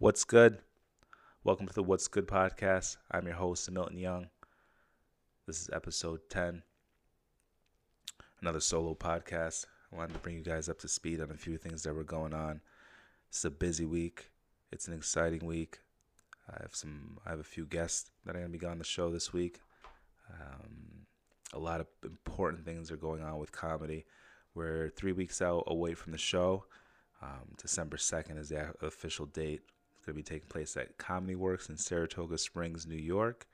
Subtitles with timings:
[0.00, 0.62] What's good?
[1.44, 2.96] Welcome to the What's Good podcast.
[3.10, 4.28] I'm your host, Milton Young.
[5.46, 6.62] This is episode 10,
[8.40, 9.66] another solo podcast.
[9.92, 12.02] I wanted to bring you guys up to speed on a few things that were
[12.02, 12.62] going on.
[13.28, 14.30] It's a busy week.
[14.72, 15.80] It's an exciting week.
[16.48, 17.18] I have some.
[17.26, 19.60] I have a few guests that are going to be on the show this week.
[20.30, 21.04] Um,
[21.52, 24.06] a lot of important things are going on with comedy.
[24.54, 26.64] We're three weeks out away from the show.
[27.20, 29.60] Um, December 2nd is the official date.
[30.04, 33.46] Going to be taking place at Comedy Works in Saratoga Springs, New York.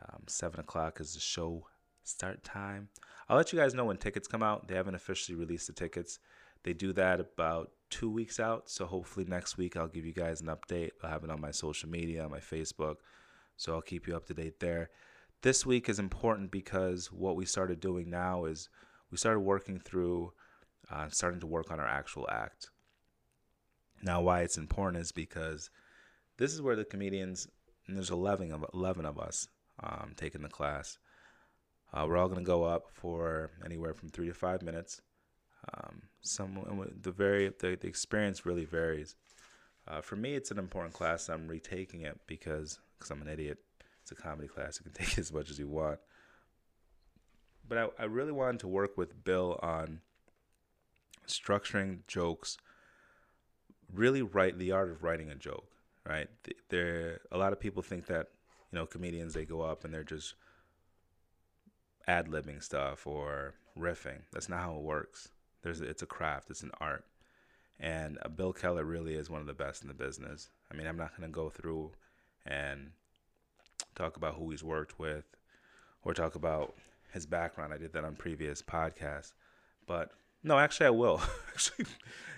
[0.00, 1.66] Um, 7 o'clock is the show
[2.04, 2.88] start time.
[3.28, 4.68] I'll let you guys know when tickets come out.
[4.68, 6.20] They haven't officially released the tickets.
[6.62, 8.70] They do that about two weeks out.
[8.70, 10.90] So hopefully next week I'll give you guys an update.
[11.02, 12.96] I'll have it on my social media, on my Facebook.
[13.56, 14.90] So I'll keep you up to date there.
[15.42, 18.68] This week is important because what we started doing now is
[19.10, 20.32] we started working through,
[20.90, 22.70] uh, starting to work on our actual act.
[24.02, 25.70] Now, why it's important is because
[26.36, 27.48] this is where the comedians,
[27.86, 29.48] and there's 11 of, 11 of us
[29.82, 30.98] um, taking the class.
[31.92, 35.00] Uh, we're all going to go up for anywhere from three to five minutes.
[35.74, 39.16] Um, some the very the, the experience really varies.
[39.86, 41.28] Uh, for me, it's an important class.
[41.28, 43.58] I'm retaking it because because I'm an idiot.
[44.02, 44.78] It's a comedy class.
[44.78, 45.98] You can take it as much as you want.
[47.66, 50.00] But I, I really wanted to work with Bill on
[51.26, 52.56] structuring jokes.
[53.92, 55.68] Really write the art of writing a joke.
[56.06, 56.28] Right.
[56.70, 58.28] There, a lot of people think that
[58.72, 60.34] you know comedians they go up and they're just
[62.06, 64.22] ad libbing stuff or riffing.
[64.32, 65.28] That's not how it works.
[65.62, 66.50] There's it's a craft.
[66.50, 67.04] It's an art.
[67.80, 70.48] And uh, Bill Keller really is one of the best in the business.
[70.72, 71.92] I mean, I'm not going to go through
[72.46, 72.90] and
[73.94, 75.24] talk about who he's worked with
[76.02, 76.74] or talk about
[77.12, 77.72] his background.
[77.72, 79.32] I did that on previous podcasts.
[79.86, 80.10] But
[80.42, 81.20] no, actually, I will.
[81.48, 81.86] actually,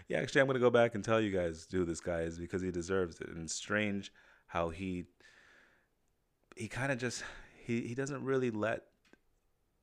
[0.08, 2.38] yeah, actually, I'm going to go back and tell you guys who this guy is
[2.38, 3.28] because he deserves it.
[3.28, 4.12] And it's strange
[4.46, 5.04] how he
[6.56, 7.22] he kind of just
[7.64, 8.84] he, he doesn't really let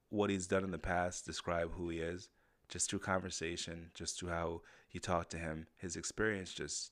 [0.10, 2.30] what he's done in the past describe who he is
[2.70, 4.62] just through conversation, just through how
[4.92, 6.92] you talk to him, his experience just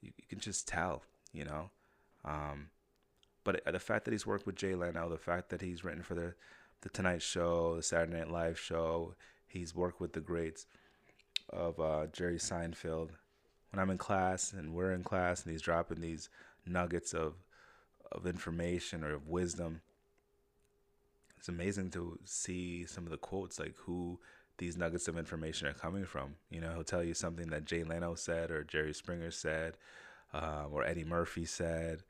[0.00, 1.02] you, you can just tell,
[1.32, 1.70] you know.
[2.24, 2.68] Um,
[3.44, 6.14] but the fact that he's worked with Jay Leno, the fact that he's written for
[6.14, 6.34] the
[6.82, 9.14] the Tonight Show, the Saturday Night Live show,
[9.56, 10.66] he's worked with the greats
[11.50, 13.10] of uh, Jerry Seinfeld.
[13.70, 16.28] When I'm in class and we're in class and he's dropping these
[16.66, 17.34] nuggets of
[18.12, 19.80] of information or of wisdom,
[21.36, 24.20] it's amazing to see some of the quotes like who
[24.58, 26.36] these nuggets of information are coming from.
[26.48, 29.74] You know, he'll tell you something that Jay Leno said or Jerry Springer said
[30.32, 32.02] um, or Eddie Murphy said,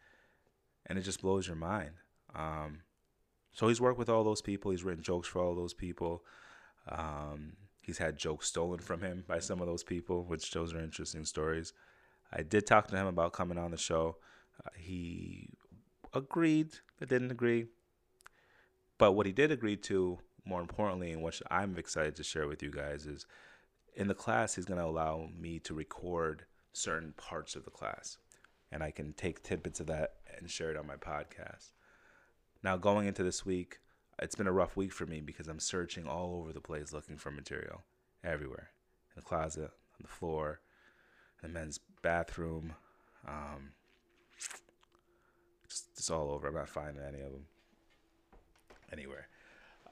[0.87, 1.93] and it just blows your mind.
[2.35, 2.81] Um,
[3.53, 4.71] so he's worked with all those people.
[4.71, 6.23] He's written jokes for all those people.
[6.89, 10.81] Um, he's had jokes stolen from him by some of those people, which those are
[10.81, 11.73] interesting stories.
[12.33, 14.17] I did talk to him about coming on the show.
[14.65, 15.49] Uh, he
[16.13, 17.67] agreed, but didn't agree.
[18.99, 22.63] But what he did agree to more importantly, and what I'm excited to share with
[22.63, 23.27] you guys is
[23.97, 28.19] in the class, he's going to allow me to record certain parts of the class.
[28.71, 31.73] And I can take tidbits of that and share it on my podcast.
[32.63, 33.79] Now, going into this week,
[34.21, 37.17] it's been a rough week for me because I'm searching all over the place looking
[37.17, 37.83] for material
[38.25, 38.71] everywhere
[39.15, 40.61] in the closet, on the floor,
[41.43, 42.75] in the men's bathroom.
[43.27, 43.73] Um,
[45.69, 46.49] just, just all over.
[46.49, 47.45] I'm not finding any of them
[48.93, 49.29] anywhere.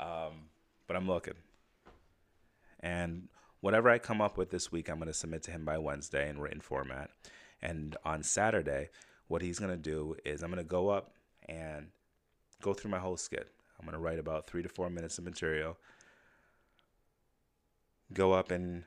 [0.00, 0.48] Um,
[0.86, 1.34] but I'm looking.
[2.80, 3.28] And
[3.60, 6.28] whatever I come up with this week, I'm going to submit to him by Wednesday
[6.28, 7.10] in written format.
[7.62, 8.90] And on Saturday,
[9.28, 11.12] what he's going to do is I'm going to go up
[11.48, 11.88] and
[12.62, 13.50] go through my whole skit.
[13.84, 15.76] I'm going to write about three to four minutes of material,
[18.14, 18.84] go up and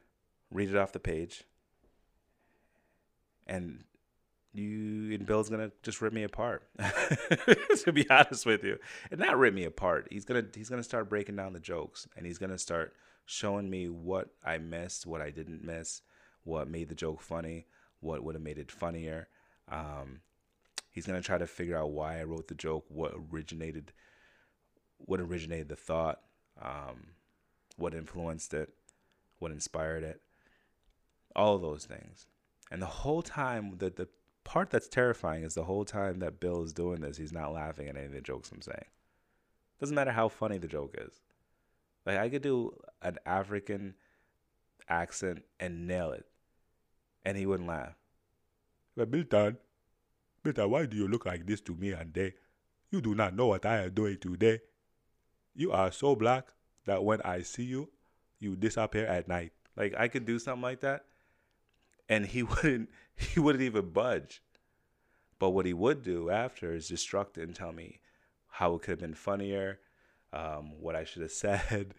[0.49, 1.43] read it off the page,
[3.45, 3.83] and
[4.53, 6.63] you and Bill's gonna just rip me apart.
[6.79, 8.79] to be honest with you,
[9.11, 10.07] and not rip me apart.
[10.09, 13.87] He's gonna he's gonna start breaking down the jokes, and he's gonna start showing me
[13.87, 16.01] what I missed, what I didn't miss,
[16.43, 17.67] what made the joke funny,
[17.99, 19.27] what would have made it funnier.
[19.69, 20.21] Um,
[20.91, 23.93] he's gonna try to figure out why I wrote the joke, what originated,
[24.97, 26.21] what originated the thought,
[26.61, 27.07] um,
[27.77, 28.69] what influenced it,
[29.39, 30.21] what inspired it,
[31.35, 32.27] all of those things.
[32.71, 34.07] And the whole time, the the
[34.43, 37.87] part that's terrifying is the whole time that Bill is doing this, he's not laughing
[37.87, 38.85] at any of the jokes I'm saying.
[39.79, 41.21] Doesn't matter how funny the joke is.
[42.05, 43.95] Like I could do an African
[44.89, 46.25] accent and nail it,
[47.25, 47.95] and he wouldn't laugh.
[48.95, 49.57] But Milton,
[50.43, 52.33] Milton, why do you look like this to me and?
[52.89, 54.61] You do not know what I am doing today.
[55.57, 56.49] You are so black
[56.85, 57.89] that when I see you,
[58.37, 59.53] you disappear at night.
[59.75, 61.05] Like I could do something like that,
[62.07, 64.43] and he wouldn't he wouldn't even budge.
[65.39, 68.01] But what he would do after is destruct it and tell me
[68.49, 69.79] how it could have been funnier,
[70.31, 71.95] um, what I should have said,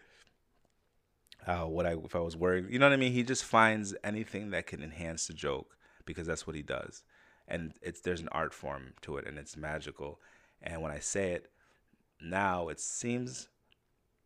[1.45, 2.67] uh, what I if I was worried.
[2.69, 3.11] You know what I mean?
[3.11, 5.75] He just finds anything that can enhance the joke
[6.05, 7.03] because that's what he does,
[7.45, 10.21] and it's there's an art form to it and it's magical.
[10.61, 11.51] And when I say it
[12.21, 13.49] now, it seems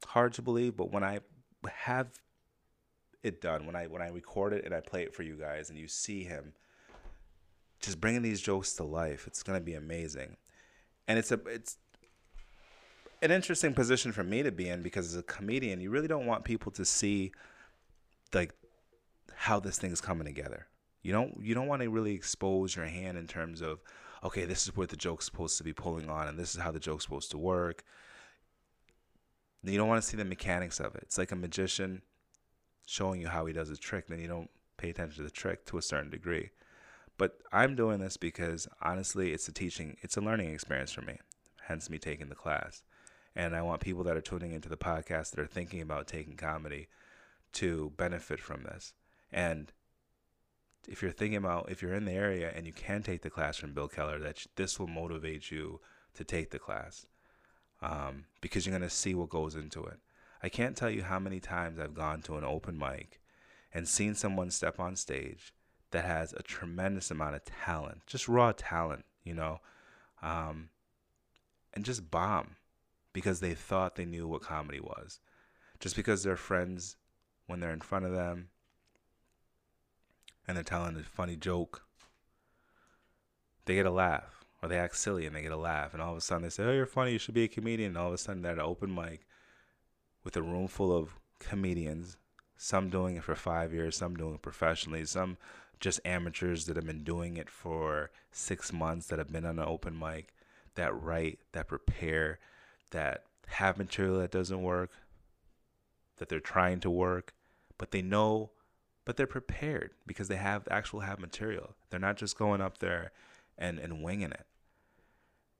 [0.06, 1.20] hard to believe, but when I
[1.72, 2.08] have
[3.22, 5.70] it done, when I when I record it and I play it for you guys,
[5.70, 6.54] and you see him
[7.80, 10.38] just bringing these jokes to life, it's gonna be amazing.
[11.08, 11.78] And it's a it's
[13.22, 16.26] an interesting position for me to be in because as a comedian, you really don't
[16.26, 17.32] want people to see
[18.34, 18.54] like
[19.36, 20.68] how this thing's coming together.
[21.04, 23.80] You don't you don't want to really expose your hand in terms of
[24.24, 26.72] okay, this is what the joke's supposed to be pulling on and this is how
[26.72, 27.84] the joke's supposed to work.
[29.64, 31.04] You don't want to see the mechanics of it.
[31.04, 32.02] It's like a magician
[32.86, 35.66] showing you how he does a trick, then you don't pay attention to the trick
[35.66, 36.50] to a certain degree.
[37.18, 41.20] But I'm doing this because honestly, it's a teaching, it's a learning experience for me,
[41.68, 42.82] hence me taking the class.
[43.36, 46.36] And I want people that are tuning into the podcast that are thinking about taking
[46.36, 46.88] comedy
[47.54, 48.94] to benefit from this.
[49.32, 49.72] And
[50.88, 53.58] if you're thinking about if you're in the area and you can take the class
[53.58, 55.80] from Bill Keller, that this will motivate you
[56.16, 57.06] to take the class
[57.82, 60.00] um, because you're gonna see what goes into it.
[60.42, 63.22] I can't tell you how many times I've gone to an open mic
[63.74, 65.54] and seen someone step on stage
[65.92, 69.60] that has a tremendous amount of talent, just raw talent, you know,
[70.22, 70.70] um,
[71.74, 72.56] and just bomb
[73.14, 75.20] because they thought they knew what comedy was.
[75.80, 76.98] Just because their friends,
[77.48, 78.50] when they're in front of them
[80.48, 81.84] and they're telling a funny joke,
[83.66, 85.94] they get a laugh or they act silly and they get a laugh.
[85.94, 87.14] And all of a sudden they say, Oh, you're funny.
[87.14, 87.90] You should be a comedian.
[87.90, 89.26] And all of a sudden they're at an open mic
[90.24, 92.18] with a room full of comedians,
[92.58, 95.38] some doing it for five years, some doing it professionally, some
[95.80, 99.66] just amateurs that have been doing it for six months that have been on an
[99.66, 100.34] open mic
[100.76, 102.40] that write, that prepare,
[102.92, 104.92] that have material that doesn't work,
[106.18, 107.34] that they're trying to work,
[107.78, 108.52] but they know,
[109.06, 111.76] but they're prepared because they have actual have material.
[111.90, 113.12] They're not just going up there
[113.58, 114.46] and, and winging it.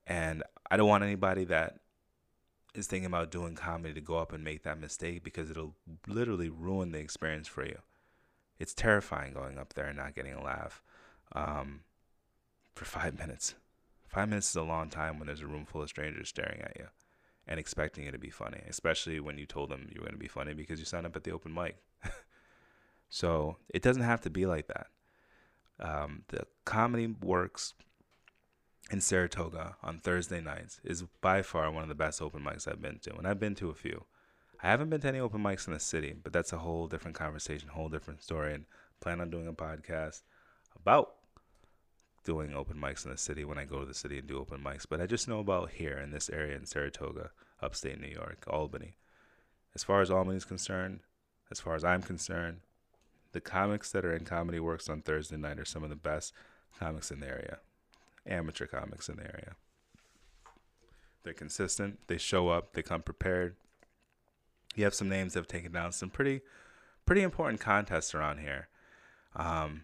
[0.06, 1.78] And I don't want anybody that
[2.74, 5.74] is thinking about doing comedy to go up and make that mistake because it'll
[6.06, 7.78] literally ruin the experience for you.
[8.58, 10.82] It's terrifying going up there and not getting a laugh
[11.32, 11.80] um,
[12.74, 13.54] for five minutes.
[14.08, 16.76] Five minutes is a long time when there's a room full of strangers staring at
[16.78, 16.86] you
[17.46, 20.18] and expecting you to be funny, especially when you told them you were going to
[20.18, 21.76] be funny because you signed up at the open mic.
[23.14, 24.88] so it doesn't have to be like that.
[25.78, 27.72] Um, the comedy works
[28.90, 32.82] in Saratoga on Thursday nights is by far one of the best open mics I've
[32.82, 34.06] been to, and I've been to a few.
[34.60, 37.16] I haven't been to any open mics in the city, but that's a whole different
[37.16, 38.64] conversation, whole different story, and
[38.98, 40.22] plan on doing a podcast
[40.74, 41.14] about
[42.24, 44.60] doing open mics in the city when I go to the city and do open
[44.60, 44.86] mics.
[44.90, 47.30] But I just know about here in this area in Saratoga,
[47.62, 48.96] upstate New York, Albany.
[49.72, 50.98] As far as Albany is concerned,
[51.52, 52.58] as far as I'm concerned,
[53.34, 56.32] the comics that are in Comedy Works on Thursday night are some of the best
[56.78, 57.58] comics in the area
[58.26, 59.54] amateur comics in the area.
[61.22, 61.98] They're consistent.
[62.06, 62.72] They show up.
[62.72, 63.56] They come prepared.
[64.74, 66.40] You have some names that have taken down some pretty,
[67.06, 68.68] pretty important contests around here,
[69.36, 69.82] um,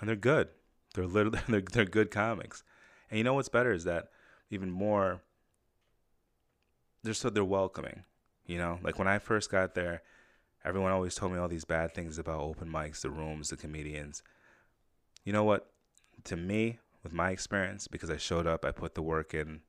[0.00, 0.48] and they're good.
[0.94, 2.62] They're literally they're, they're good comics.
[3.10, 4.10] And you know what's better is that
[4.50, 5.20] even more.
[7.02, 8.04] They're so they're welcoming.
[8.46, 10.02] You know, like when I first got there,
[10.64, 14.22] everyone always told me all these bad things about open mics, the rooms, the comedians.
[15.24, 15.70] You know what?
[16.24, 19.60] to me, with my experience, because I showed up, I put the work in,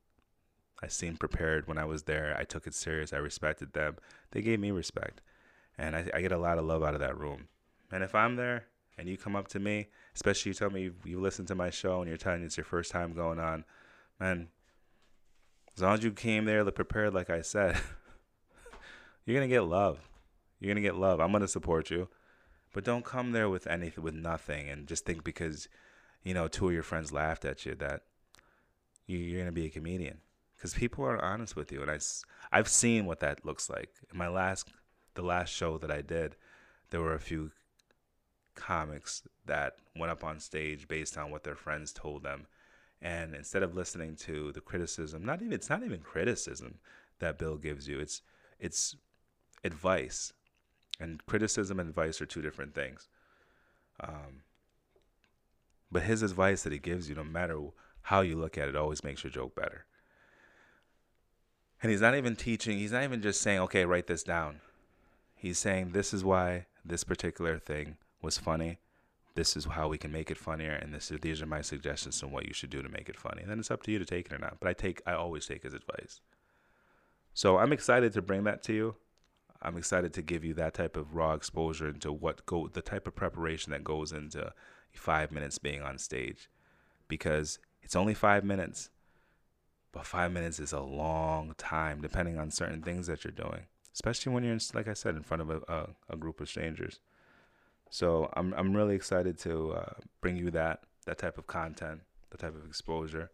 [0.81, 2.35] I seemed prepared when I was there.
[2.37, 3.13] I took it serious.
[3.13, 3.97] I respected them.
[4.31, 5.21] They gave me respect.
[5.77, 7.47] And I, I get a lot of love out of that room.
[7.91, 8.65] And if I'm there
[8.97, 11.69] and you come up to me, especially you tell me you, you listen to my
[11.69, 13.63] show and you're telling me it's your first time going on,
[14.19, 14.47] man,
[15.75, 17.77] as long as you came there prepared, like I said,
[19.25, 19.99] you're going to get love.
[20.61, 21.19] You're to get love.
[21.19, 22.07] I'm to support you.
[22.73, 25.67] But don't come there with anything, with nothing, and just think because
[26.23, 28.03] you know, two of your friends laughed at you that
[29.07, 30.19] you're to be a comedian
[30.55, 31.81] because people are honest with you.
[31.81, 31.99] And I,
[32.51, 33.89] I've seen what that looks like.
[34.11, 34.69] In my last,
[35.15, 36.35] the last show that I did,
[36.91, 37.51] there were a few
[38.55, 42.45] comics that went up on stage based on what their friends told them.
[43.01, 46.75] And instead of listening to the criticism, not even, it's not even criticism
[47.17, 47.99] that Bill gives you.
[47.99, 48.21] It's,
[48.59, 48.95] it's
[49.63, 50.31] advice.
[51.01, 53.07] And criticism and advice are two different things.
[53.99, 54.43] Um,
[55.91, 57.59] but his advice that he gives you, no matter
[58.03, 59.85] how you look at it, always makes your joke better.
[61.81, 64.61] And he's not even teaching, he's not even just saying, okay, write this down.
[65.35, 68.77] He's saying, this is why this particular thing was funny,
[69.33, 72.21] this is how we can make it funnier, and this is, these are my suggestions
[72.21, 73.41] on what you should do to make it funny.
[73.41, 74.57] And then it's up to you to take it or not.
[74.59, 76.21] But I take, I always take his advice.
[77.33, 78.95] So I'm excited to bring that to you.
[79.61, 83.07] I'm excited to give you that type of raw exposure into what go the type
[83.07, 84.53] of preparation that goes into
[84.91, 86.49] five minutes being on stage,
[87.07, 88.89] because it's only five minutes,
[89.91, 94.33] but five minutes is a long time depending on certain things that you're doing, especially
[94.33, 96.99] when you're in, like I said in front of a, a, a group of strangers.
[97.89, 102.37] So I'm I'm really excited to uh, bring you that that type of content, the
[102.37, 103.31] type of exposure.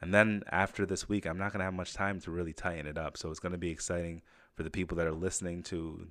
[0.00, 2.96] And then after this week, I'm not gonna have much time to really tighten it
[2.96, 3.16] up.
[3.16, 4.22] So it's gonna be exciting
[4.60, 6.08] for the people that are listening to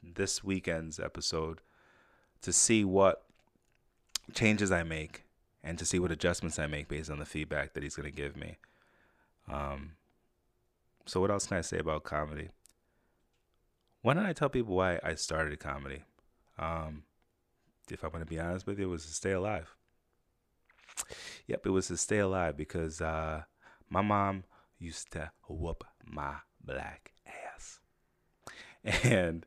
[0.00, 1.60] this weekend's episode
[2.40, 3.24] to see what
[4.32, 5.24] changes I make
[5.64, 8.36] and to see what adjustments I make based on the feedback that he's gonna give
[8.36, 8.58] me.
[9.50, 9.94] Um,
[11.04, 12.50] so what else can I say about comedy?
[14.02, 16.04] Why don't I tell people why I started comedy?
[16.56, 17.02] Um,
[17.90, 19.74] if I'm going to be honest with you, it was to stay alive.
[21.48, 23.42] Yep, it was to stay alive because uh,
[23.90, 24.44] my mom
[24.78, 27.13] used to whoop my black.
[29.04, 29.46] And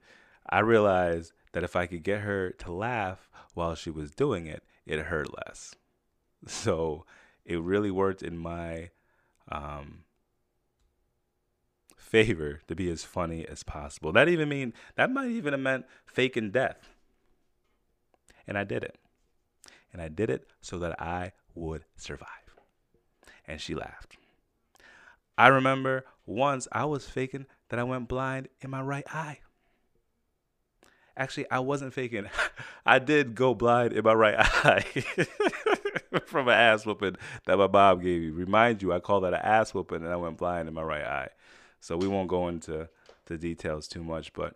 [0.49, 4.63] I realized that if I could get her to laugh while she was doing it,
[4.85, 5.75] it hurt less.
[6.47, 7.05] So
[7.45, 8.91] it really worked in my
[9.51, 10.03] um,
[11.95, 14.11] favor to be as funny as possible.
[14.11, 16.89] That even mean that might even have meant faking death.
[18.47, 18.97] And I did it.
[19.91, 22.27] And I did it so that I would survive.
[23.45, 24.17] And she laughed.
[25.37, 29.39] I remember once I was faking that I went blind in my right eye.
[31.15, 32.29] Actually, I wasn't faking.
[32.85, 34.85] I did go blind in my right eye
[36.25, 38.29] from an ass whooping that my mom gave me.
[38.29, 41.03] Remind you, I call that an ass whooping and I went blind in my right
[41.03, 41.29] eye.
[41.79, 42.89] So we won't go into
[43.25, 44.55] the details too much, but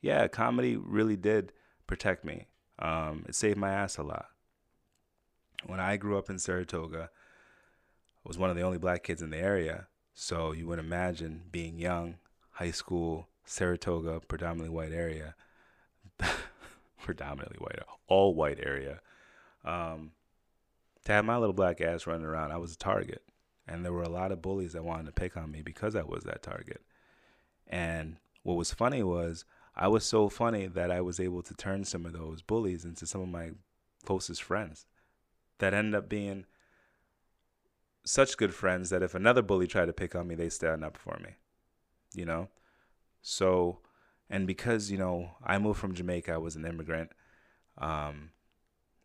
[0.00, 1.52] yeah, comedy really did
[1.86, 2.46] protect me.
[2.78, 4.26] Um, it saved my ass a lot.
[5.66, 7.10] When I grew up in Saratoga,
[8.24, 9.86] I was one of the only black kids in the area.
[10.14, 12.16] So you would imagine being young,
[12.62, 15.34] high school, Saratoga, predominantly white area,
[17.02, 19.00] predominantly white, all white area.
[19.64, 20.12] Um,
[21.04, 23.24] to have my little black ass running around, I was a target.
[23.66, 26.02] And there were a lot of bullies that wanted to pick on me because I
[26.02, 26.82] was that target.
[27.66, 31.84] And what was funny was I was so funny that I was able to turn
[31.84, 33.50] some of those bullies into some of my
[34.04, 34.86] closest friends
[35.58, 36.44] that ended up being
[38.04, 40.96] such good friends that if another bully tried to pick on me, they stand up
[40.96, 41.36] for me,
[42.16, 42.48] you know?
[43.22, 43.80] So,
[44.30, 47.10] and because, you know, I moved from Jamaica, I was an immigrant.
[47.78, 48.30] Um,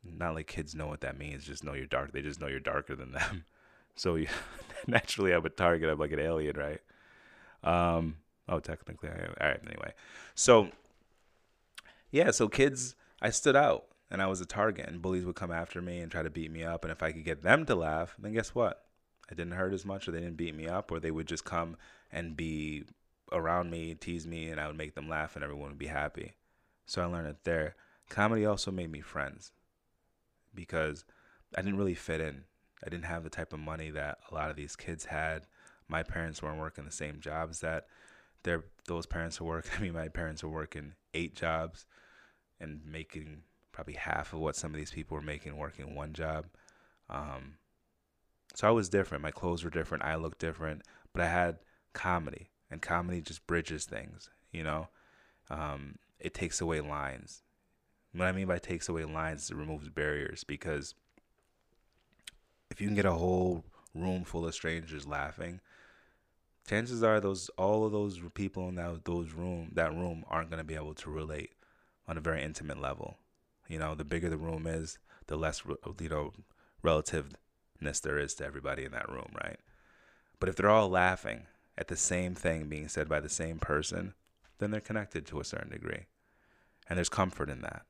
[0.04, 2.14] not like kids know what that means, just know you're dark.
[2.14, 3.46] They just know you're darker than them.
[4.00, 4.28] So you,
[4.88, 5.90] naturally, I'm a target.
[5.90, 6.80] I'm like an alien, right?
[7.64, 8.18] Um,
[8.50, 9.14] Oh, technically, I.
[9.14, 9.60] All right.
[9.66, 9.94] Anyway,
[10.36, 10.70] so
[12.12, 15.52] yeah, so kids, I stood out and I was a target, and bullies would come
[15.52, 16.84] after me and try to beat me up.
[16.86, 18.86] And if I could get them to laugh, then guess what?
[19.30, 21.44] I didn't hurt as much, or they didn't beat me up, or they would just
[21.44, 21.76] come
[22.12, 22.86] and be
[23.32, 26.34] around me, tease me, and I would make them laugh, and everyone would be happy.
[26.86, 27.76] So I learned it there.
[28.10, 29.52] Comedy also made me friends
[30.54, 31.04] because
[31.56, 32.44] I didn't really fit in.
[32.86, 35.48] I didn't have the type of money that a lot of these kids had.
[35.88, 37.88] My parents weren't working the same jobs that
[38.44, 39.72] their those parents were working.
[39.78, 41.86] I mean, my parents were working eight jobs
[42.60, 46.46] and making probably half of what some of these people were making working one job.
[47.10, 47.58] Um,
[48.56, 49.22] so I was different.
[49.22, 50.04] My clothes were different.
[50.04, 50.82] I looked different,
[51.14, 51.60] but I had
[51.94, 54.30] comedy, and comedy just bridges things.
[54.52, 54.88] You know,
[55.50, 57.44] um, it takes away lines.
[58.14, 60.96] What I mean by takes away lines, is it removes barriers because
[62.72, 65.60] if you can get a whole room full of strangers laughing,
[66.68, 70.60] chances are those all of those people in that those room that room aren't going
[70.60, 71.52] to be able to relate
[72.08, 73.18] on a very intimate level.
[73.68, 74.98] You know, the bigger the room is,
[75.28, 75.64] the less
[76.00, 76.34] you know
[76.82, 79.60] relativeness there is to everybody in that room, right?
[80.40, 81.48] But if they're all laughing
[81.78, 84.14] at the same thing being said by the same person,
[84.60, 86.06] then they're connected to a certain degree.
[86.90, 87.84] And there's comfort in that.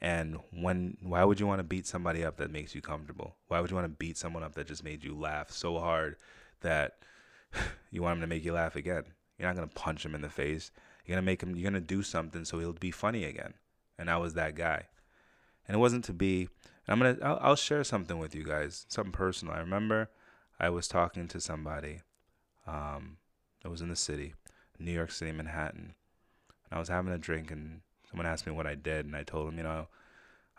[0.00, 3.36] And when why would you want to beat somebody up that makes you comfortable?
[3.48, 6.16] Why would you want to beat someone up that just made you laugh so hard
[6.60, 6.98] that
[7.90, 9.04] you want him to make you laugh again.
[9.38, 10.70] You're not gonna punch him in the face.
[11.04, 11.56] You're gonna make him.
[11.56, 13.54] You're gonna do something so he'll be funny again.
[13.98, 14.84] And I was that guy.
[15.66, 16.48] And it wasn't to be.
[16.86, 17.18] I'm gonna.
[17.22, 18.86] I'll, I'll share something with you guys.
[18.88, 19.54] Something personal.
[19.54, 20.10] I remember
[20.58, 22.00] I was talking to somebody.
[22.68, 23.16] Um,
[23.64, 24.34] I was in the city,
[24.78, 25.94] New York City, Manhattan,
[26.70, 29.22] and I was having a drink, and someone asked me what I did, and I
[29.22, 29.88] told them, you know,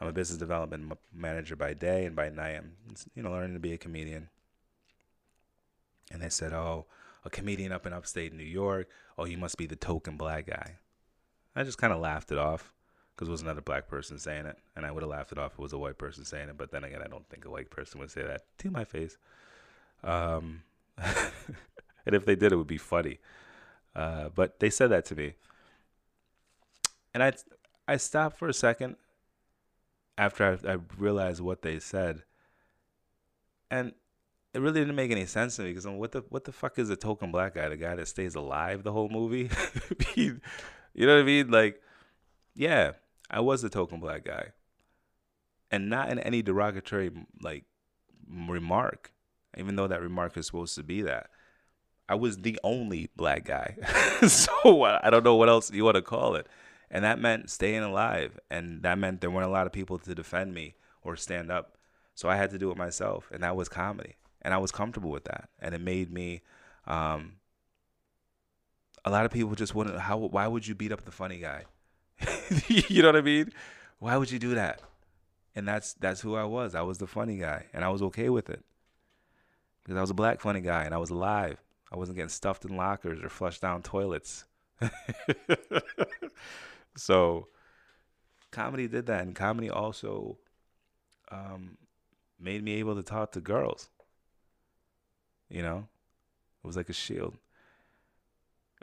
[0.01, 2.71] I'm a business development manager by day, and by night, I'm,
[3.15, 4.29] you know, learning to be a comedian
[6.11, 6.85] and they said, "Oh,
[7.23, 8.89] a comedian up in upstate New York.
[9.17, 10.77] Oh, you must be the token black guy."
[11.55, 12.73] I just kind of laughed it off
[13.15, 15.53] because it was another black person saying it, and I would have laughed it off
[15.53, 16.57] if it was a white person saying it.
[16.57, 19.17] But then again, I don't think a white person would say that to my face.
[20.03, 20.63] Um,
[22.09, 23.19] and if they did, it would be funny.
[23.95, 25.33] Uh, but they said that to me,
[27.13, 27.33] and I
[27.87, 28.95] I stopped for a second
[30.17, 32.23] after I, I realized what they said,
[33.69, 33.93] and
[34.53, 36.89] it really didn't make any sense to me because what the what the fuck is
[36.89, 37.69] a token black guy?
[37.69, 39.49] The guy that stays alive the whole movie?
[40.15, 40.39] you
[40.95, 41.51] know what I mean?
[41.51, 41.81] Like,
[42.55, 42.93] yeah,
[43.29, 44.49] I was a token black guy,
[45.69, 47.11] and not in any derogatory
[47.41, 47.65] like
[48.27, 49.11] remark,
[49.57, 51.29] even though that remark is supposed to be that.
[52.09, 53.75] I was the only black guy,
[54.27, 56.47] so I don't know what else you want to call it,
[56.89, 60.15] and that meant staying alive, and that meant there weren't a lot of people to
[60.15, 60.73] defend me
[61.03, 61.77] or stand up,
[62.15, 65.11] so I had to do it myself, and that was comedy, and I was comfortable
[65.11, 66.41] with that, and it made me.
[66.87, 67.33] Um,
[69.05, 69.99] a lot of people just wouldn't.
[69.99, 70.17] How?
[70.17, 71.65] Why would you beat up the funny guy?
[72.67, 73.51] you know what I mean?
[73.99, 74.81] Why would you do that?
[75.55, 76.75] And that's that's who I was.
[76.75, 78.63] I was the funny guy, and I was okay with it
[79.83, 81.57] because I was a black funny guy, and I was alive.
[81.91, 84.45] I wasn't getting stuffed in lockers or flushed down toilets.
[86.95, 87.47] so,
[88.51, 90.37] comedy did that, and comedy also
[91.31, 91.77] um,
[92.39, 93.89] made me able to talk to girls.
[95.49, 95.87] You know,
[96.63, 97.37] it was like a shield.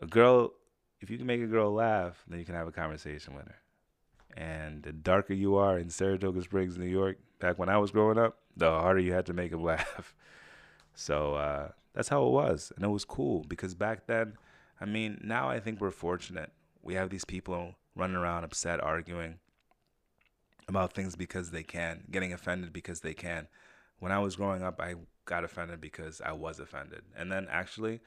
[0.00, 0.52] A girl
[1.00, 3.56] if you can make a girl laugh, then you can have a conversation with her.
[4.36, 8.18] And the darker you are in Saratoga Springs, New York, back when I was growing
[8.18, 10.14] up, the harder you had to make them laugh.
[10.94, 12.72] So uh, that's how it was.
[12.76, 14.34] And it was cool because back then,
[14.80, 16.52] I mean, now I think we're fortunate.
[16.82, 19.38] We have these people running around upset, arguing
[20.68, 23.48] about things because they can, getting offended because they can.
[23.98, 27.02] When I was growing up, I got offended because I was offended.
[27.16, 28.00] And then actually,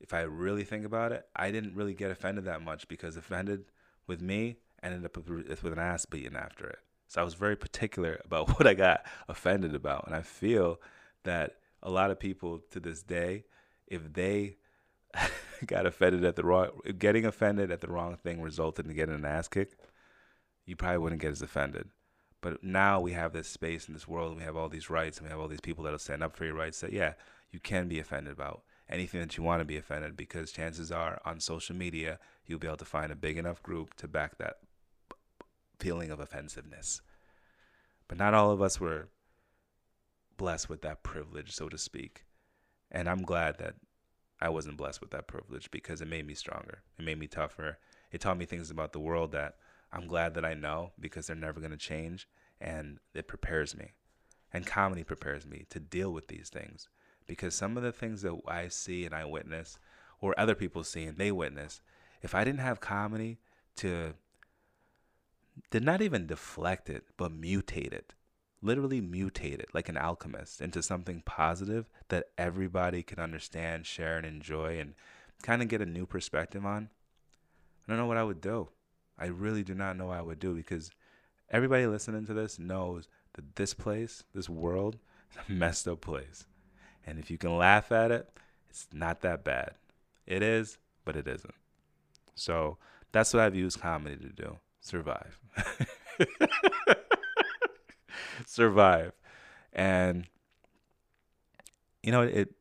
[0.00, 3.64] if I really think about it, I didn't really get offended that much because offended
[4.06, 6.78] with me ended up with, an ass beating after it.
[7.08, 10.06] So I was very particular about what I got offended about.
[10.06, 10.80] And I feel
[11.24, 13.44] that a lot of people to this day,
[13.86, 14.56] if they
[15.66, 19.24] got offended at the wrong, getting offended at the wrong thing resulted in getting an
[19.24, 19.76] ass kick,
[20.66, 21.88] you probably wouldn't get as offended.
[22.40, 25.18] But now we have this space in this world, and we have all these rights,
[25.18, 26.80] and we have all these people that'll stand up for your rights.
[26.80, 27.14] That yeah,
[27.50, 31.20] you can be offended about anything that you want to be offended because chances are
[31.24, 34.56] on social media you'll be able to find a big enough group to back that
[35.78, 37.02] feeling of offensiveness.
[38.08, 39.08] But not all of us were
[40.38, 42.24] blessed with that privilege, so to speak.
[42.90, 43.74] And I'm glad that
[44.40, 46.82] I wasn't blessed with that privilege because it made me stronger.
[46.98, 47.78] It made me tougher.
[48.10, 49.56] It taught me things about the world that
[49.92, 52.26] I'm glad that I know because they're never going to change.
[52.60, 53.92] And it prepares me.
[54.52, 56.88] And comedy prepares me to deal with these things
[57.26, 59.78] because some of the things that I see and I witness,
[60.20, 61.82] or other people see and they witness,
[62.22, 63.38] if I didn't have comedy
[63.76, 64.14] to,
[65.70, 68.14] to not even deflect it, but mutate it,
[68.60, 74.26] literally mutate it like an alchemist into something positive that everybody can understand, share, and
[74.26, 74.94] enjoy, and
[75.42, 76.88] kind of get a new perspective on,
[77.86, 78.68] I don't know what I would do.
[79.18, 80.90] I really do not know what I would do because
[81.50, 84.98] everybody listening to this knows that this place, this world,
[85.30, 86.46] is a messed up place.
[87.06, 88.28] And if you can laugh at it,
[88.68, 89.72] it's not that bad.
[90.26, 91.54] It is, but it isn't.
[92.34, 92.76] So
[93.12, 95.38] that's what I've used comedy to do survive.
[98.46, 99.12] survive.
[99.72, 100.26] And,
[102.02, 102.54] you know, it,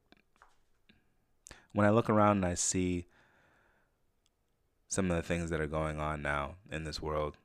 [1.74, 3.08] when I look around and I see
[4.88, 7.38] some of the things that are going on now in this world,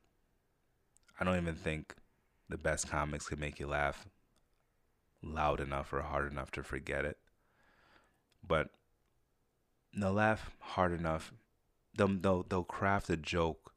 [1.19, 1.95] I don't even think
[2.49, 4.07] the best comics could make you laugh
[5.23, 7.19] loud enough or hard enough to forget it.
[8.47, 8.71] But
[9.97, 11.33] they'll laugh hard enough.
[11.95, 13.73] They'll, they'll, they'll craft a joke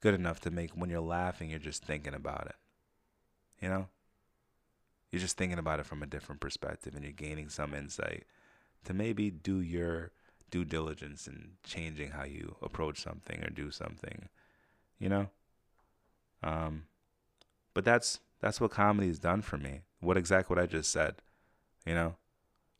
[0.00, 2.56] good enough to make when you're laughing, you're just thinking about it.
[3.60, 3.88] You know?
[5.10, 8.24] You're just thinking about it from a different perspective and you're gaining some insight
[8.84, 10.12] to maybe do your
[10.50, 14.28] due diligence in changing how you approach something or do something.
[14.98, 15.30] You know?
[16.42, 16.84] Um,
[17.74, 21.16] but that's that's what comedy has done for me what exactly what I just said.
[21.86, 22.16] You know,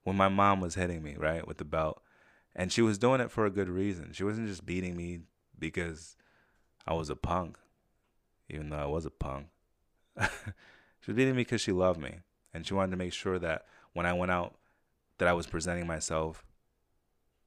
[0.04, 2.02] when my mom was hitting me right with the belt,
[2.54, 4.12] and she was doing it for a good reason.
[4.12, 5.20] She wasn't just beating me
[5.58, 6.16] because
[6.86, 7.58] I was a punk,
[8.48, 9.46] even though I was a punk.
[11.00, 12.20] she was beating me because she loved me,
[12.52, 14.54] and she wanted to make sure that when I went out,
[15.18, 16.44] that I was presenting myself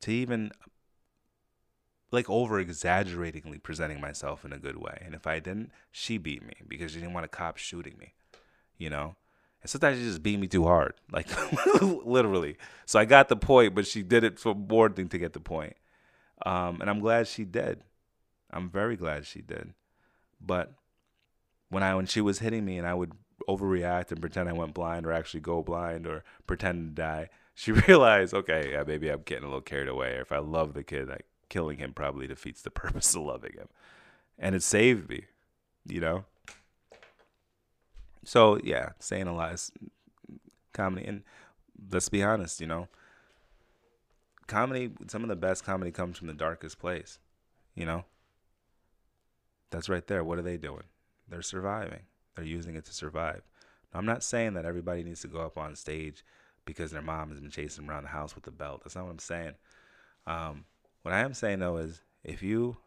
[0.01, 0.51] to even
[2.11, 5.01] like over exaggeratingly presenting myself in a good way.
[5.05, 8.13] And if I didn't, she beat me because she didn't want a cop shooting me,
[8.77, 9.15] you know?
[9.61, 11.27] And sometimes she just beat me too hard, like
[11.81, 12.57] literally.
[12.85, 15.39] So I got the point, but she did it for more than to get the
[15.39, 15.75] point.
[16.45, 17.81] Um, and I'm glad she did.
[18.51, 19.73] I'm very glad she did.
[20.41, 20.73] But
[21.71, 23.13] when I when she was hitting me and I would
[23.47, 27.71] overreact and pretend I went blind or actually go blind or pretend to die, she
[27.87, 30.17] realized, okay, yeah, maybe I'm getting a little carried away.
[30.17, 33.53] Or if I love the kid, like killing him probably defeats the purpose of loving
[33.53, 33.69] him.
[34.37, 35.25] And it saved me,
[35.87, 36.25] you know?
[38.23, 39.71] So yeah, saying a lot is
[40.73, 41.23] comedy and
[41.91, 42.89] let's be honest, you know.
[44.47, 47.17] Comedy some of the best comedy comes from the darkest place,
[47.75, 48.03] you know?
[49.69, 50.21] That's right there.
[50.21, 50.83] What are they doing?
[51.31, 52.01] They're surviving.
[52.35, 53.41] They're using it to survive.
[53.91, 56.23] Now, I'm not saying that everybody needs to go up on stage
[56.65, 58.81] because their mom has been chasing them around the house with a belt.
[58.83, 59.53] That's not what I'm saying.
[60.27, 60.65] Um,
[61.01, 62.77] what I am saying though is if you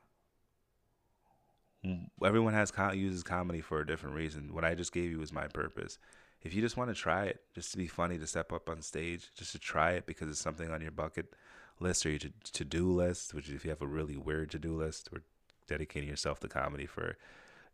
[2.24, 4.54] everyone has uses comedy for a different reason.
[4.54, 5.98] What I just gave you was my purpose.
[6.42, 8.82] If you just want to try it, just to be funny, to step up on
[8.82, 11.34] stage, just to try it because it's something on your bucket
[11.80, 12.18] list or your
[12.52, 15.22] to do list, which if you have a really weird to do list or
[15.66, 17.16] dedicating yourself to comedy for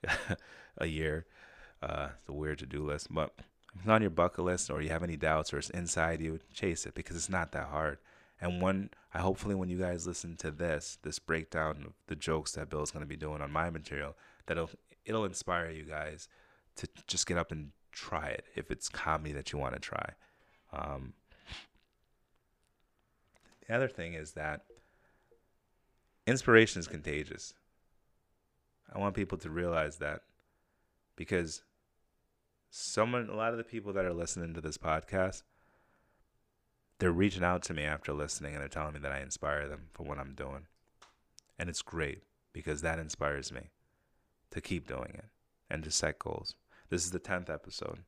[0.79, 1.27] a year,
[1.83, 3.09] uh, the weird to do list.
[3.11, 3.33] But
[3.75, 6.41] if it's on your bucket list or you have any doubts or it's inside you,
[6.53, 7.99] chase it because it's not that hard.
[8.41, 12.53] And when I hopefully when you guys listen to this, this breakdown of the jokes
[12.53, 14.71] that Bill's gonna be doing on my material, that'll
[15.05, 16.29] it'll inspire you guys
[16.77, 20.11] to just get up and try it if it's comedy that you want to try.
[20.73, 21.15] Um,
[23.67, 24.65] the other thing is that
[26.27, 27.55] inspiration is contagious.
[28.93, 30.23] I want people to realize that
[31.17, 31.63] because
[32.71, 35.43] someone, a lot of the people that are listening to this podcast,
[36.99, 39.89] they're reaching out to me after listening and they're telling me that I inspire them
[39.93, 40.67] for what I'm doing.
[41.59, 42.23] And it's great
[42.53, 43.71] because that inspires me
[44.51, 45.27] to keep doing it
[45.71, 46.55] and to set goals.
[46.89, 48.01] This is the 10th episode.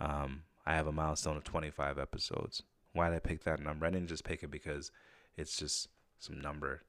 [0.00, 2.62] Um, I have a milestone of 25 episodes.
[2.92, 3.86] Why did I pick that number?
[3.86, 4.90] I didn't just pick it because
[5.36, 5.88] it's just
[6.18, 6.82] some number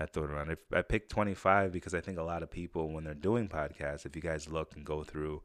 [0.00, 0.56] I threw it around.
[0.72, 4.16] I picked 25 because I think a lot of people, when they're doing podcasts, if
[4.16, 5.42] you guys look and go through,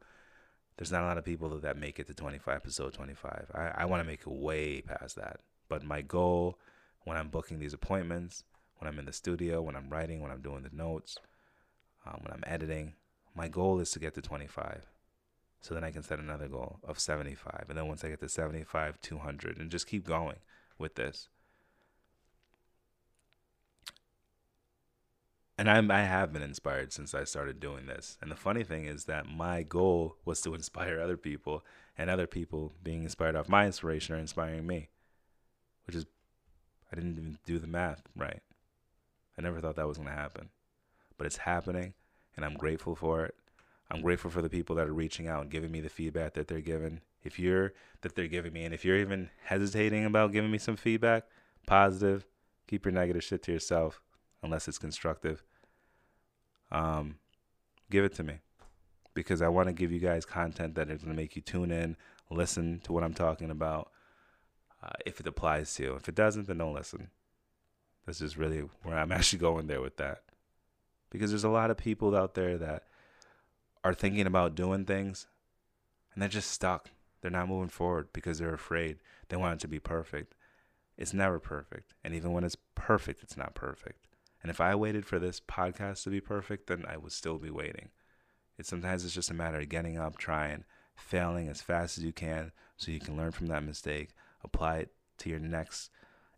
[0.76, 3.50] there's not a lot of people that make it to 25 episode 25.
[3.54, 5.40] I, I want to make it way past that.
[5.68, 6.58] But my goal
[7.04, 8.44] when I'm booking these appointments,
[8.78, 11.16] when I'm in the studio, when I'm writing, when I'm doing the notes,
[12.06, 12.94] um, when I'm editing,
[13.34, 14.86] my goal is to get to 25.
[15.60, 17.66] So then I can set another goal of 75.
[17.68, 20.36] And then once I get to 75, 200, and just keep going
[20.78, 21.28] with this.
[25.58, 28.16] And I'm, I have been inspired since I started doing this.
[28.22, 31.64] And the funny thing is that my goal was to inspire other people,
[31.98, 34.88] and other people being inspired off my inspiration are inspiring me,
[35.86, 36.06] which is,
[36.92, 38.40] I didn't even do the math right.
[39.36, 40.50] I never thought that was going to happen.
[41.18, 41.94] But it's happening,
[42.36, 43.34] and I'm grateful for it.
[43.90, 46.46] I'm grateful for the people that are reaching out and giving me the feedback that
[46.46, 47.00] they're giving.
[47.24, 50.76] If you're, that they're giving me, and if you're even hesitating about giving me some
[50.76, 51.24] feedback,
[51.66, 52.26] positive,
[52.68, 54.00] keep your negative shit to yourself
[54.40, 55.42] unless it's constructive
[56.70, 57.16] um,
[57.90, 58.34] give it to me
[59.14, 61.72] because I want to give you guys content that is going to make you tune
[61.72, 61.96] in,
[62.30, 63.90] listen to what I'm talking about.
[64.82, 67.10] Uh, if it applies to you, if it doesn't, then don't listen.
[68.06, 70.22] This is really where I'm actually going there with that,
[71.10, 72.84] because there's a lot of people out there that
[73.82, 75.26] are thinking about doing things,
[76.14, 76.90] and they're just stuck.
[77.20, 78.98] They're not moving forward because they're afraid.
[79.28, 80.34] They want it to be perfect.
[80.96, 84.06] It's never perfect, and even when it's perfect, it's not perfect.
[84.42, 87.50] And if I waited for this podcast to be perfect, then I would still be
[87.50, 87.88] waiting.
[88.56, 90.64] It sometimes it's just a matter of getting up, trying,
[90.96, 94.10] failing as fast as you can so you can learn from that mistake,
[94.42, 95.90] apply it to your next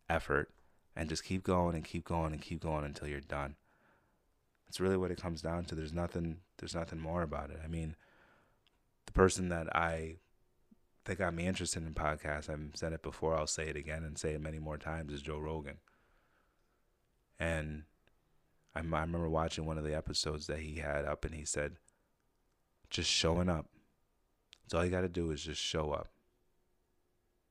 [0.09, 0.51] effort,
[0.97, 3.57] and just keep going and keep going and keep going until you're done.
[4.67, 5.75] That's really what it comes down to.
[5.75, 7.59] There's nothing there's nothing more about it.
[7.65, 7.97] I mean,
[9.07, 10.17] the person that I
[11.05, 14.19] that got me interested in podcasts, I've said it before, I'll say it again and
[14.19, 15.79] say it many more times, is Joe Rogan.
[17.41, 17.85] And
[18.77, 21.79] I, I remember watching one of the episodes that he had up, and he said,
[22.91, 23.67] just showing up.
[24.63, 26.09] That's all you got to do is just show up.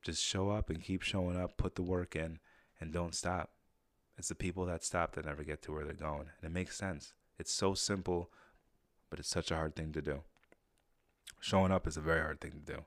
[0.02, 2.38] Just show up and keep showing up, put the work in,
[2.80, 3.50] and don't stop.
[4.16, 6.28] It's the people that stop that never get to where they're going.
[6.40, 7.14] And it makes sense.
[7.38, 8.30] It's so simple,
[9.08, 10.20] but it's such a hard thing to do.
[11.40, 12.84] Showing up is a very hard thing to do.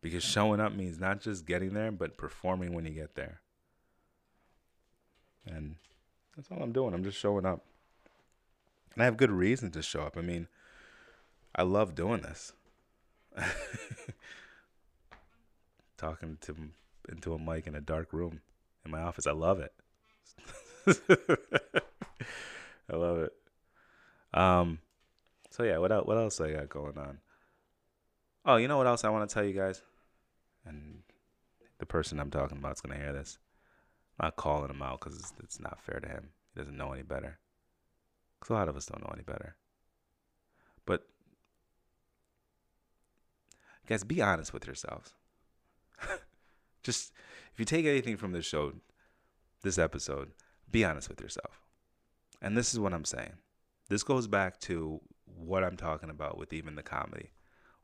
[0.00, 3.40] Because showing up means not just getting there, but performing when you get there.
[5.46, 5.76] And
[6.36, 6.94] that's all I'm doing.
[6.94, 7.64] I'm just showing up.
[8.94, 10.16] And I have good reason to show up.
[10.16, 10.48] I mean,
[11.54, 12.52] I love doing this.
[15.96, 16.56] Talking to
[17.08, 18.40] into a mic in a dark room
[18.84, 19.26] in my office.
[19.26, 19.72] I love it.
[22.90, 23.32] I love it.
[24.32, 24.78] Um
[25.50, 27.18] so yeah, what else what else I got going on?
[28.44, 29.82] Oh, you know what else I want to tell you guys?
[30.66, 31.02] And
[31.78, 33.38] the person I'm talking about is going to hear this.
[34.18, 36.30] I'm not calling him out because it's, it's not fair to him.
[36.54, 37.38] He doesn't know any better.
[38.38, 39.56] Because a lot of us don't know any better.
[40.86, 41.06] But
[43.88, 45.14] guys, be honest with yourselves.
[46.82, 47.12] Just
[47.52, 48.74] if you take anything from this show,
[49.62, 50.32] this episode,
[50.70, 51.60] be honest with yourself.
[52.42, 53.34] And this is what I'm saying.
[53.88, 57.30] This goes back to what I'm talking about with even the comedy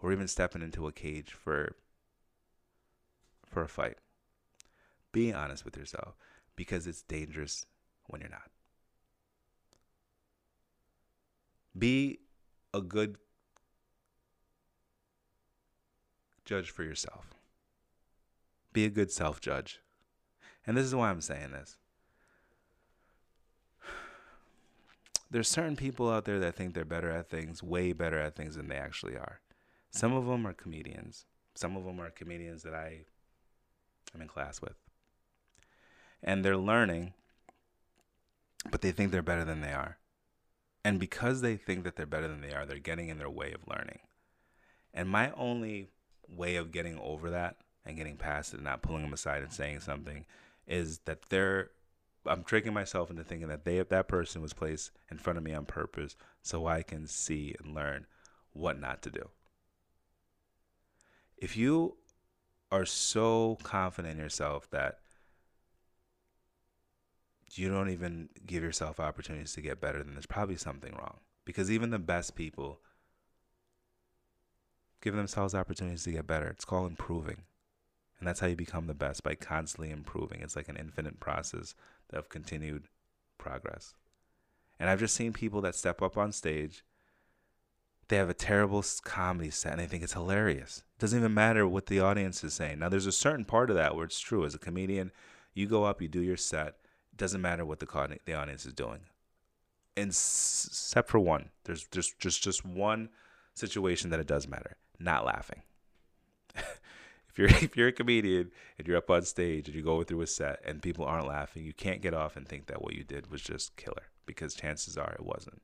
[0.00, 1.74] or even stepping into a cage for
[3.46, 3.98] for a fight.
[5.12, 6.14] Be honest with yourself
[6.56, 7.66] because it's dangerous
[8.06, 8.50] when you're not.
[11.76, 12.18] Be
[12.74, 13.16] a good
[16.44, 17.34] judge for yourself.
[18.72, 19.80] Be a good self judge.
[20.66, 21.76] And this is why I'm saying this.
[25.30, 28.56] There's certain people out there that think they're better at things, way better at things
[28.56, 29.40] than they actually are.
[29.90, 31.24] Some of them are comedians.
[31.54, 33.04] Some of them are comedians that I
[34.14, 34.76] am in class with.
[36.22, 37.14] And they're learning,
[38.70, 39.98] but they think they're better than they are.
[40.84, 43.52] And because they think that they're better than they are, they're getting in their way
[43.52, 44.00] of learning.
[44.92, 45.88] And my only
[46.28, 49.52] way of getting over that and getting past it and not pulling them aside and
[49.52, 50.24] saying something
[50.66, 51.70] is that they're
[52.26, 55.54] I'm tricking myself into thinking that they that person was placed in front of me
[55.54, 58.06] on purpose so I can see and learn
[58.52, 59.30] what not to do.
[61.36, 61.96] If you
[62.70, 64.98] are so confident in yourself that
[67.58, 71.18] you don't even give yourself opportunities to get better, then there's probably something wrong.
[71.44, 72.80] Because even the best people
[75.00, 76.46] give themselves opportunities to get better.
[76.48, 77.42] It's called improving.
[78.18, 80.40] And that's how you become the best by constantly improving.
[80.42, 81.74] It's like an infinite process
[82.12, 82.88] of continued
[83.38, 83.94] progress.
[84.78, 86.84] And I've just seen people that step up on stage,
[88.08, 90.82] they have a terrible comedy set and they think it's hilarious.
[90.96, 92.78] It doesn't even matter what the audience is saying.
[92.78, 94.44] Now, there's a certain part of that where it's true.
[94.44, 95.12] As a comedian,
[95.54, 96.74] you go up, you do your set,
[97.20, 99.00] doesn't matter what the, the audience is doing.
[99.96, 101.50] Except for one.
[101.64, 103.10] There's just, just, just one
[103.54, 105.62] situation that it does matter not laughing.
[106.56, 110.20] if you're if you're a comedian and you're up on stage and you go through
[110.20, 113.02] a set and people aren't laughing, you can't get off and think that what you
[113.02, 115.60] did was just killer because chances are it wasn't.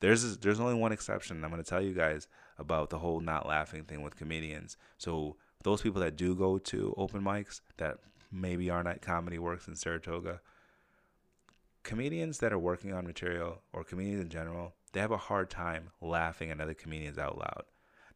[0.00, 1.42] There's there's only one exception.
[1.42, 2.26] I'm going to tell you guys
[2.58, 4.76] about the whole not laughing thing with comedians.
[4.98, 7.98] So those people that do go to open mics that
[8.32, 10.40] maybe aren't at Comedy Works in Saratoga,
[11.82, 15.90] comedians that are working on material or comedians in general, they have a hard time
[16.00, 17.64] laughing at other comedians out loud.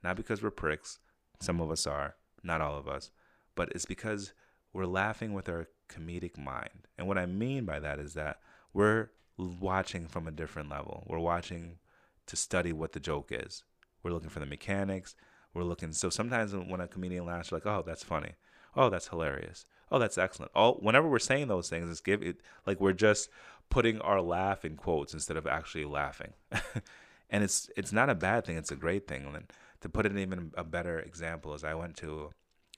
[0.03, 0.99] Not because we're pricks,
[1.41, 3.11] some of us are, not all of us,
[3.55, 4.33] but it's because
[4.73, 6.87] we're laughing with our comedic mind.
[6.99, 8.41] And what I mean by that is that
[8.73, 11.05] we're watching from a different level.
[11.07, 11.79] We're watching
[12.27, 13.65] to study what the joke is.
[14.03, 15.15] We're looking for the mechanics.
[15.55, 15.93] We're looking.
[15.93, 18.35] So sometimes when a comedian laughs, you're like, "Oh, that's funny.
[18.75, 19.65] Oh, that's hilarious.
[19.91, 23.31] Oh, that's excellent." All whenever we're saying those things, it's give it like we're just
[23.71, 26.33] putting our laugh in quotes instead of actually laughing.
[27.31, 28.57] and it's it's not a bad thing.
[28.57, 29.27] It's a great thing.
[29.35, 32.31] And to put in even a better example is I went to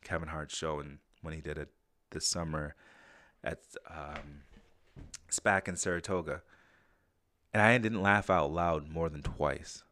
[0.05, 1.71] Kevin Hart's show and when he did it
[2.11, 2.75] this summer
[3.45, 4.43] at um,
[5.31, 6.43] SPAC in Saratoga,
[7.53, 9.83] and I didn't laugh out loud more than twice.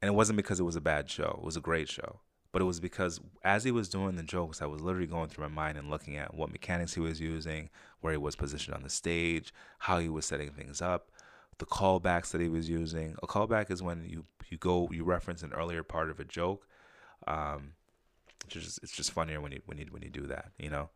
[0.00, 2.20] And it wasn't because it was a bad show; it was a great show.
[2.52, 5.48] But it was because as he was doing the jokes, I was literally going through
[5.48, 8.82] my mind and looking at what mechanics he was using, where he was positioned on
[8.82, 11.10] the stage, how he was setting things up,
[11.58, 13.16] the callbacks that he was using.
[13.22, 16.66] A callback is when you you go you reference an earlier part of a joke.
[17.26, 17.72] Um,
[18.44, 20.90] it's just it's just funnier when you when you when you do that, you know.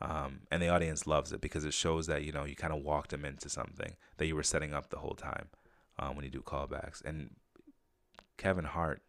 [0.00, 2.82] Um, and the audience loves it because it shows that you know you kind of
[2.82, 5.48] walked them into something that you were setting up the whole time
[5.98, 7.04] um, when you do callbacks.
[7.04, 7.36] And
[8.36, 9.02] Kevin Hart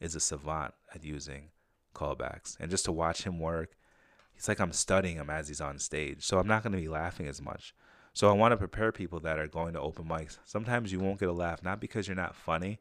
[0.00, 1.50] is a savant at using
[1.94, 3.76] callbacks, and just to watch him work,
[4.34, 6.24] he's like I'm studying him as he's on stage.
[6.24, 7.74] So I'm not going to be laughing as much.
[8.12, 10.38] So I want to prepare people that are going to open mics.
[10.44, 12.78] Sometimes you won't get a laugh, not because you're not funny,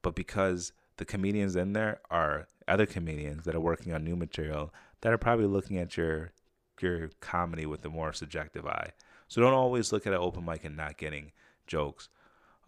[0.00, 4.72] but because the comedians in there are other comedians that are working on new material
[5.00, 6.32] that are probably looking at your
[6.80, 8.92] your comedy with a more subjective eye.
[9.28, 11.32] So don't always look at an open mic and not getting
[11.66, 12.08] jokes,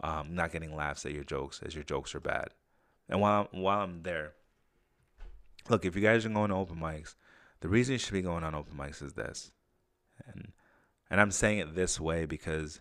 [0.02, 2.48] um, not getting laughs at your jokes as your jokes are bad.
[3.08, 4.32] And while I'm, while I'm there,
[5.68, 7.14] look, if you guys are going to open mics,
[7.60, 9.52] the reason you should be going on open mics is this,
[10.26, 10.52] and
[11.10, 12.80] and I'm saying it this way because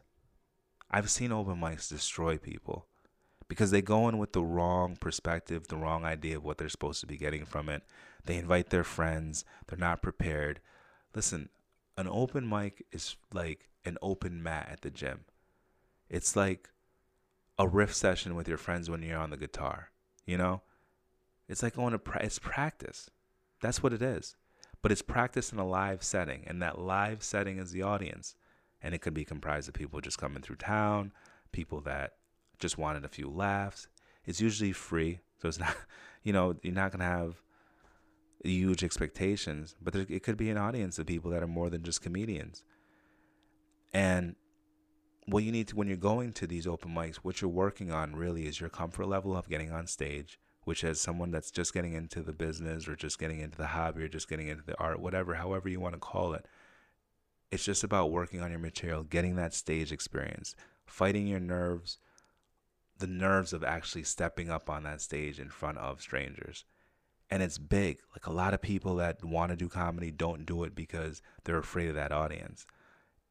[0.90, 2.88] I've seen open mics destroy people
[3.52, 7.02] because they go in with the wrong perspective, the wrong idea of what they're supposed
[7.02, 7.84] to be getting from it.
[8.24, 10.62] They invite their friends, they're not prepared.
[11.14, 11.50] Listen,
[11.98, 15.26] an open mic is like an open mat at the gym.
[16.10, 16.70] It's like
[17.60, 19.92] a riff session with your friends when you're on the guitar,
[20.32, 20.62] you know?
[21.48, 23.10] It's like going to pra- it's practice.
[23.62, 24.36] That's what it is
[24.82, 28.36] but it's practiced in a live setting, and that live setting is the audience.
[28.82, 31.12] And it could be comprised of people just coming through town,
[31.52, 32.14] people that
[32.60, 33.88] just wanted a few laughs.
[34.26, 35.76] It's usually free, so it's not,
[36.24, 37.42] you know, you're not gonna have
[38.44, 41.84] huge expectations, but there, it could be an audience of people that are more than
[41.84, 42.64] just comedians.
[43.94, 44.36] And
[45.32, 48.16] what you need to, when you're going to these open mics, what you're working on
[48.16, 51.94] really is your comfort level of getting on stage, which as someone that's just getting
[51.94, 55.00] into the business or just getting into the hobby or just getting into the art,
[55.00, 56.46] whatever, however you want to call it,
[57.52, 61.98] it's just about working on your material, getting that stage experience, fighting your nerves,
[62.98, 66.64] the nerves of actually stepping up on that stage in front of strangers.
[67.30, 68.00] And it's big.
[68.14, 71.58] Like a lot of people that want to do comedy don't do it because they're
[71.58, 72.66] afraid of that audience.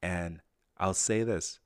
[0.03, 0.41] And
[0.79, 1.61] I'll say this.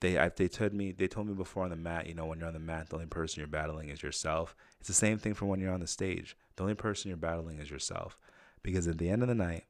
[0.00, 2.38] They I, they told me they told me before on the mat, you know, when
[2.38, 4.54] you're on the mat, the only person you're battling is yourself.
[4.78, 6.36] It's the same thing for when you're on the stage.
[6.56, 8.18] The only person you're battling is yourself.
[8.62, 9.64] Because at the end of the night,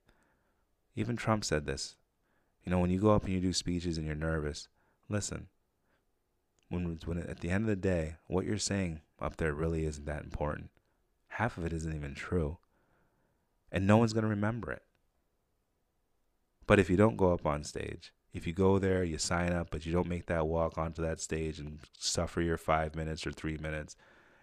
[0.96, 1.96] even Trump said this.
[2.64, 4.68] You know, when you go up and you do speeches and you're nervous,
[5.08, 5.48] listen,
[6.68, 10.06] when when at the end of the day, what you're saying up there really isn't
[10.06, 10.70] that important.
[11.28, 12.58] Half of it isn't even true.
[13.70, 14.82] And no one's going to remember it.
[16.66, 19.68] But if you don't go up on stage, if you go there, you sign up,
[19.70, 23.32] but you don't make that walk onto that stage and suffer your five minutes or
[23.32, 23.96] three minutes,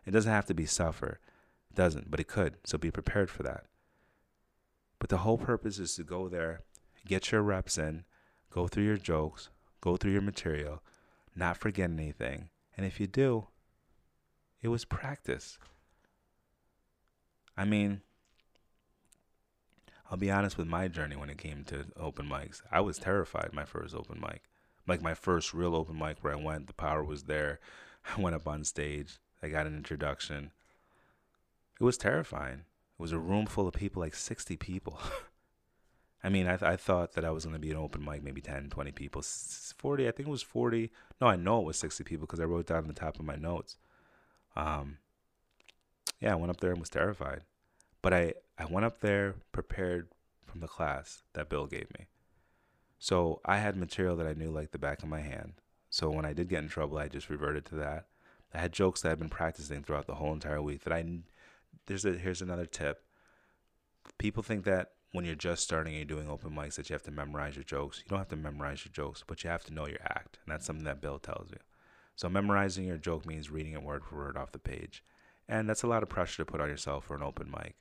[0.06, 1.20] it doesn't have to be suffer.
[1.70, 2.56] It doesn't, but it could.
[2.64, 3.66] So be prepared for that.
[5.00, 6.62] But the whole purpose is to go there,
[7.06, 8.06] get your reps in,
[8.50, 9.50] go through your jokes,
[9.82, 10.82] go through your material,
[11.36, 12.50] not forget anything.
[12.76, 13.48] And if you do,
[14.62, 15.60] it was practice.
[17.56, 18.02] I mean,
[20.10, 22.62] I'll be honest with my journey when it came to open mics.
[22.72, 24.44] I was terrified my first open mic.
[24.88, 27.60] Like my first real open mic where I went, the power was there.
[28.18, 29.18] I went up on stage.
[29.42, 30.52] I got an introduction.
[31.80, 32.66] It was terrifying.
[32.98, 35.00] It was a room full of people, like 60 people.
[36.24, 38.24] I mean, I, th- I thought that I was going to be an open mic,
[38.24, 39.22] maybe 10, 20 people.
[39.22, 40.92] 40, I think it was 40.
[41.20, 43.26] No, I know it was 60 people because I wrote down on the top of
[43.26, 43.78] my notes.
[44.56, 44.98] Um,
[46.20, 47.42] yeah, I went up there and was terrified.
[48.02, 50.10] But I, I went up there prepared
[50.46, 52.08] from the class that Bill gave me.
[52.98, 55.54] So I had material that I knew like the back of my hand.
[55.90, 58.08] So when I did get in trouble, I just reverted to that.
[58.54, 61.04] I had jokes that I've been practicing throughout the whole entire week that I
[61.88, 63.04] there's a here's another tip.
[64.18, 67.04] People think that when you're just starting and you're doing open mics that you have
[67.04, 68.00] to memorize your jokes.
[68.00, 70.40] You don't have to memorize your jokes, but you have to know your act.
[70.46, 71.58] And that's something that Bill tells you.
[72.16, 75.04] So memorizing your joke means reading it word for word off the page.
[75.48, 77.76] And that's a lot of pressure to put on yourself for an open mic.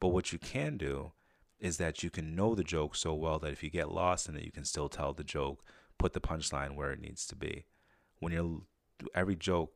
[0.00, 1.12] But what you can do
[1.58, 4.36] is that you can know the joke so well that if you get lost in
[4.36, 5.64] it, you can still tell the joke,
[5.98, 7.64] put the punchline where it needs to be.
[8.20, 8.62] When you're
[9.14, 9.74] every joke,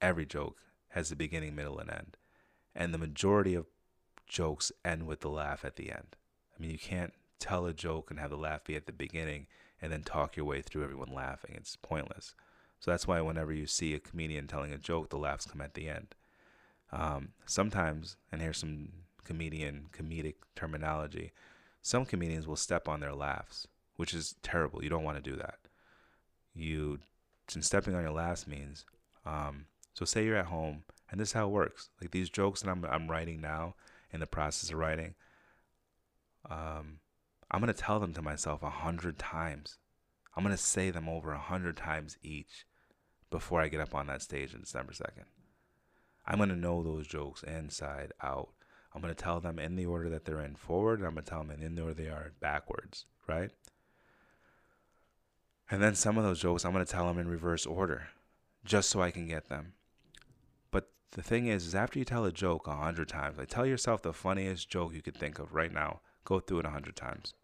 [0.00, 0.56] every joke
[0.90, 2.16] has a beginning, middle, and end.
[2.74, 3.66] And the majority of
[4.26, 6.16] jokes end with the laugh at the end.
[6.56, 9.46] I mean, you can't tell a joke and have the laugh be at the beginning
[9.80, 11.54] and then talk your way through everyone laughing.
[11.54, 12.34] It's pointless.
[12.80, 15.74] So that's why whenever you see a comedian telling a joke, the laughs come at
[15.74, 16.14] the end.
[16.92, 18.88] Um, sometimes, and here's some
[19.26, 21.32] comedian comedic terminology,
[21.82, 24.82] some comedians will step on their laughs, which is terrible.
[24.82, 25.58] You don't want to do that.
[26.54, 27.00] You,
[27.54, 28.86] and stepping on your laughs means,
[29.26, 31.90] um, so say you're at home, and this is how it works.
[32.00, 33.74] Like these jokes that I'm I'm writing now,
[34.12, 35.14] in the process of writing,
[36.48, 37.00] um,
[37.50, 39.78] I'm to tell them to myself a hundred times.
[40.36, 42.66] I'm to say them over a hundred times each
[43.30, 45.24] before I get up on that stage on December 2nd.
[46.26, 48.50] I'm to know those jokes inside out.
[48.96, 51.24] I'm going to tell them in the order that they're in forward, and I'm going
[51.24, 53.50] to tell them in the order they are backwards, right?
[55.70, 58.08] And then some of those jokes I'm going to tell them in reverse order
[58.64, 59.74] just so I can get them.
[60.70, 63.66] But the thing is, is after you tell a joke a hundred times, like tell
[63.66, 66.00] yourself the funniest joke you could think of right now.
[66.24, 67.34] Go through it a hundred times.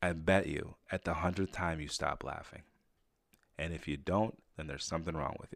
[0.00, 2.62] I bet you at the hundredth time you stop laughing.
[3.58, 5.54] And if you don't, then there's something wrong with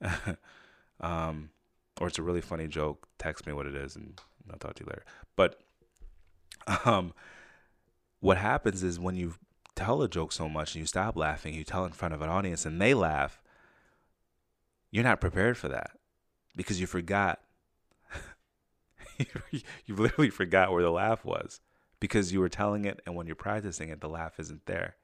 [0.00, 0.36] you.
[1.06, 1.50] um,
[2.00, 3.06] or it's a really funny joke.
[3.18, 5.04] Text me what it is and I'll talk to you later.
[5.36, 5.60] But
[6.84, 7.12] um,
[8.20, 9.34] what happens is when you
[9.74, 12.22] tell a joke so much and you stop laughing, you tell it in front of
[12.22, 13.42] an audience and they laugh,
[14.90, 15.92] you're not prepared for that
[16.54, 17.40] because you forgot
[19.86, 21.60] you literally forgot where the laugh was
[22.00, 24.96] because you were telling it, and when you're practicing it, the laugh isn't there.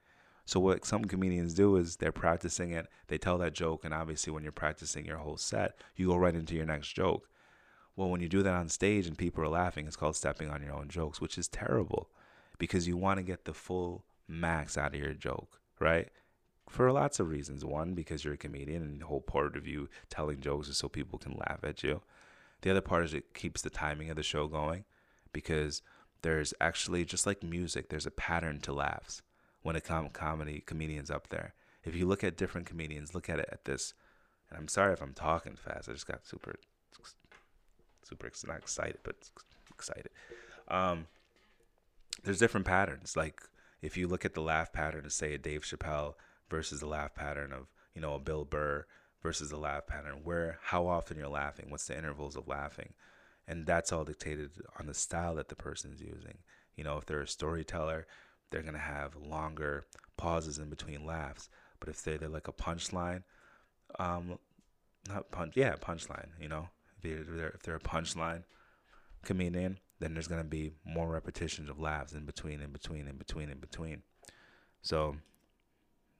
[0.44, 4.32] So what some comedians do is they're practicing it, they tell that joke, and obviously
[4.32, 7.28] when you're practicing your whole set, you go right into your next joke.
[7.94, 10.62] Well, when you do that on stage and people are laughing, it's called stepping on
[10.62, 12.10] your own jokes, which is terrible
[12.58, 16.08] because you want to get the full max out of your joke, right?
[16.68, 17.64] For lots of reasons.
[17.64, 20.88] One, because you're a comedian and the whole part of you telling jokes is so
[20.88, 22.00] people can laugh at you.
[22.62, 24.84] The other part is it keeps the timing of the show going
[25.32, 25.82] because
[26.22, 29.22] there's actually just like music, there's a pattern to laughs
[29.62, 31.54] when it comes comedy comedians up there.
[31.84, 33.94] If you look at different comedians, look at it at this.
[34.50, 35.88] And I'm sorry if I'm talking fast.
[35.88, 36.54] I just got super,
[38.02, 39.16] super not excited, but
[39.70, 40.10] excited.
[40.68, 41.06] Um,
[42.22, 43.16] there's different patterns.
[43.16, 43.42] Like
[43.80, 46.14] if you look at the laugh pattern of say a Dave Chappelle
[46.48, 48.86] versus the laugh pattern of you know a Bill Burr
[49.22, 52.92] versus the laugh pattern, where how often you're laughing, what's the intervals of laughing,
[53.46, 56.38] and that's all dictated on the style that the person's using.
[56.76, 58.06] You know, if they're a storyteller,
[58.52, 59.86] they're gonna have longer
[60.16, 61.48] pauses in between laughs.
[61.80, 63.24] But if they're, they're like a punchline,
[63.98, 64.38] um,
[65.08, 66.28] not punch, yeah, punchline.
[66.40, 66.68] You know,
[67.02, 68.44] if they're, if they're a punchline
[69.24, 73.48] comedian, then there's gonna be more repetitions of laughs in between, in between, in between,
[73.48, 74.02] in between.
[74.82, 75.16] So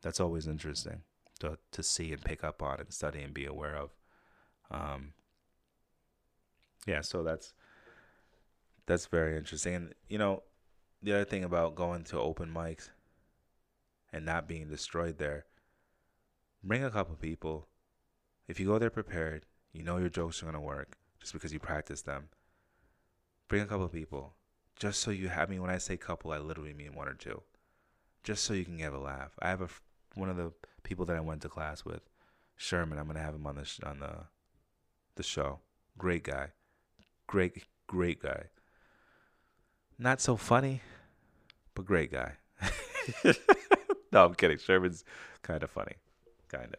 [0.01, 1.03] that's always interesting
[1.41, 3.91] to to see and pick up on and study and be aware of.
[4.71, 5.13] Um,
[6.87, 7.53] yeah, so that's
[8.87, 9.75] that's very interesting.
[9.75, 10.43] And you know,
[11.03, 12.91] the other thing about going to open mics
[14.13, 15.47] and not being destroyed there,
[16.63, 17.67] bring a couple people.
[18.47, 21.59] If you go there prepared, you know your jokes are gonna work just because you
[21.59, 22.29] practice them.
[23.49, 24.35] Bring a couple people,
[24.79, 25.59] just so you have me.
[25.59, 27.43] When I say couple, I literally mean one or two,
[28.23, 29.33] just so you can get a laugh.
[29.41, 29.69] I have a
[30.15, 32.03] one of the people that I went to class with,
[32.57, 32.99] Sherman.
[32.99, 34.27] I'm gonna have him on the on the
[35.17, 35.61] the show.
[35.99, 36.49] Great guy,
[37.27, 38.45] great great guy.
[39.99, 40.81] Not so funny,
[41.75, 42.33] but great guy.
[44.13, 44.59] no, I'm kidding.
[44.59, 45.05] Sherman's
[45.43, 45.95] kind of funny,
[46.49, 46.75] kind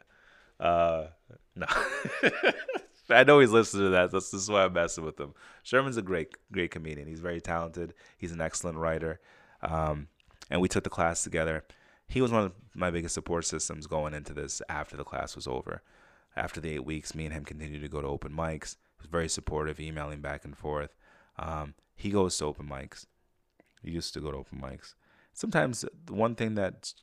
[0.60, 0.66] of.
[0.66, 1.08] Uh,
[1.56, 1.68] no.
[3.10, 4.12] I know he's listening to that.
[4.12, 5.34] That's this is why I'm messing with him.
[5.62, 7.08] Sherman's a great, great comedian.
[7.08, 7.94] He's very talented.
[8.18, 9.20] He's an excellent writer.
[9.62, 10.08] Um,
[10.50, 11.64] and we took the class together
[12.14, 15.48] he was one of my biggest support systems going into this after the class was
[15.48, 15.82] over.
[16.36, 18.76] After the eight weeks, me and him continued to go to open mics.
[18.98, 20.96] He was very supportive, emailing back and forth.
[21.40, 23.08] Um, he goes to open mics.
[23.84, 24.96] He used to go to open mics.
[25.34, 26.94] Sometimes the one thing that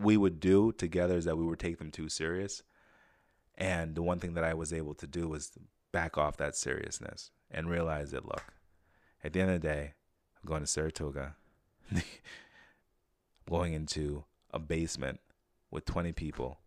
[0.00, 2.62] we would do together is that we would take them too serious.
[3.56, 5.52] And the one thing that I was able to do was
[5.92, 8.44] back off that seriousness and realize that, look,
[9.24, 9.94] at the end of the day,
[10.40, 11.34] I'm going to Saratoga.
[13.48, 15.20] going into a basement
[15.70, 16.58] with 20 people,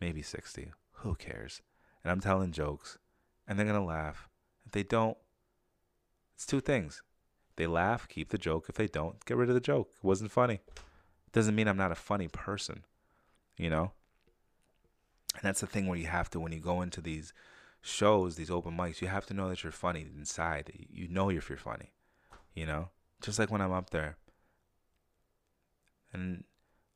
[0.00, 0.72] maybe 60.
[0.94, 1.62] Who cares?
[2.02, 2.98] And I'm telling jokes,
[3.46, 4.28] and they're going to laugh.
[4.66, 5.16] If they don't,
[6.34, 7.02] it's two things.
[7.58, 8.66] They laugh, keep the joke.
[8.68, 9.90] If they don't, get rid of the joke.
[9.96, 10.54] It wasn't funny.
[10.54, 12.84] It doesn't mean I'm not a funny person,
[13.56, 13.92] you know?
[15.34, 17.32] And that's the thing where you have to, when you go into these
[17.82, 20.72] shows, these open mics, you have to know that you're funny inside.
[20.90, 21.92] You know if you're funny,
[22.54, 22.88] you know?
[23.20, 24.16] Just like when I'm up there
[26.12, 26.44] and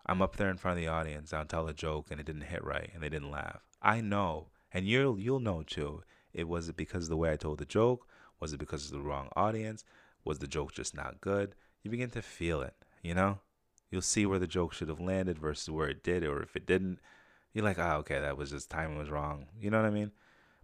[0.07, 2.43] I'm up there in front of the audience, I'll tell a joke and it didn't
[2.43, 3.63] hit right and they didn't laugh.
[3.83, 6.03] I know, and you'll you'll know too.
[6.33, 8.07] It was it because of the way I told the joke?
[8.41, 9.85] Was it because of the wrong audience?
[10.25, 11.55] Was the joke just not good?
[11.83, 13.39] You begin to feel it, you know?
[13.91, 16.67] You'll see where the joke should have landed versus where it did, or if it
[16.67, 16.99] didn't,
[17.53, 19.47] you're like, oh, okay, that was just timing was wrong.
[19.61, 20.13] You know what I mean?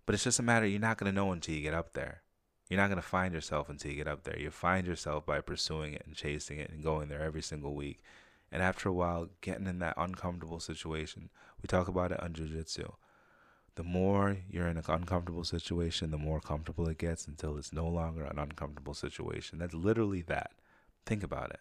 [0.06, 2.22] But it's just a matter you're not gonna know until you get up there.
[2.70, 4.38] You're not gonna find yourself until you get up there.
[4.38, 8.02] You find yourself by pursuing it and chasing it and going there every single week
[8.50, 11.30] and after a while, getting in that uncomfortable situation.
[11.62, 12.94] We talk about it on jujitsu.
[13.78, 17.86] The more you're in an uncomfortable situation, the more comfortable it gets until it's no
[17.86, 19.60] longer an uncomfortable situation.
[19.60, 20.50] That's literally that.
[21.06, 21.60] Think about it.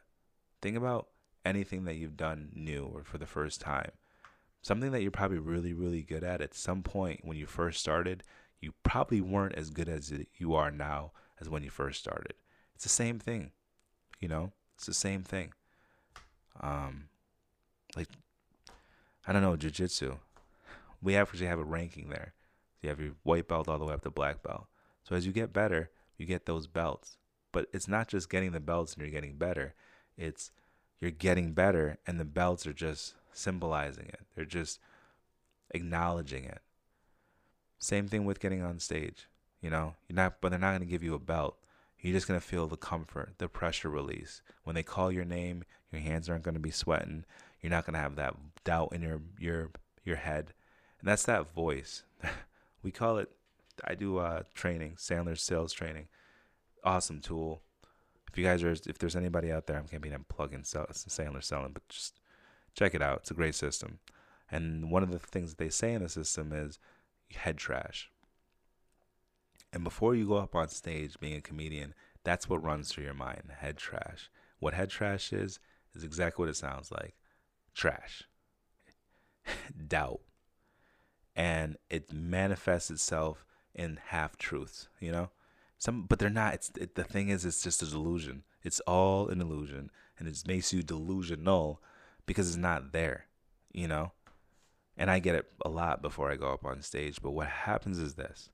[0.59, 1.09] Think about
[1.45, 3.91] anything that you've done new or for the first time.
[4.63, 8.23] Something that you're probably really, really good at at some point when you first started,
[8.59, 12.33] you probably weren't as good as you are now as when you first started.
[12.73, 13.51] It's the same thing,
[14.19, 14.53] you know?
[14.75, 15.53] It's the same thing
[16.61, 17.09] um,
[17.95, 18.07] like
[19.27, 20.17] I don't know, jujitsu.
[21.01, 22.33] We actually have a ranking there.
[22.75, 24.67] So you have your white belt all the way up to black belt.
[25.03, 27.17] So as you get better, you get those belts.
[27.51, 29.73] But it's not just getting the belts and you're getting better.
[30.17, 30.51] It's
[30.99, 34.21] you're getting better and the belts are just symbolizing it.
[34.35, 34.79] They're just
[35.71, 36.59] acknowledging it.
[37.79, 39.27] Same thing with getting on stage.
[39.61, 41.57] You know, you're not but they're not gonna give you a belt.
[41.99, 44.41] You're just gonna feel the comfort, the pressure release.
[44.63, 47.25] When they call your name, your hands aren't gonna be sweating.
[47.61, 49.71] You're not gonna have that doubt in your your
[50.03, 50.53] your head,
[50.99, 52.03] and that's that voice.
[52.83, 53.29] we call it.
[53.83, 56.07] I do uh, training, Sandler sales training.
[56.83, 57.61] Awesome tool.
[58.31, 61.71] If you guys are, if there's anybody out there, I'm be I'm plugging Sandler selling,
[61.73, 62.19] but just
[62.73, 63.19] check it out.
[63.19, 63.99] It's a great system.
[64.49, 66.79] And one of the things that they say in the system is
[67.35, 68.09] head trash.
[69.73, 71.93] And before you go up on stage being a comedian,
[72.23, 74.29] that's what runs through your mind head trash.
[74.59, 75.59] What head trash is,
[75.93, 77.15] is exactly what it sounds like
[77.73, 78.23] trash,
[79.87, 80.21] doubt.
[81.37, 85.29] And it manifests itself in half truths, you know?
[85.77, 86.55] Some, but they're not.
[86.55, 88.43] It's it, the thing is, it's just a delusion.
[88.63, 91.81] It's all an illusion, and it makes you delusional
[92.25, 93.27] because it's not there,
[93.71, 94.11] you know.
[94.97, 97.21] And I get it a lot before I go up on stage.
[97.21, 98.49] But what happens is this: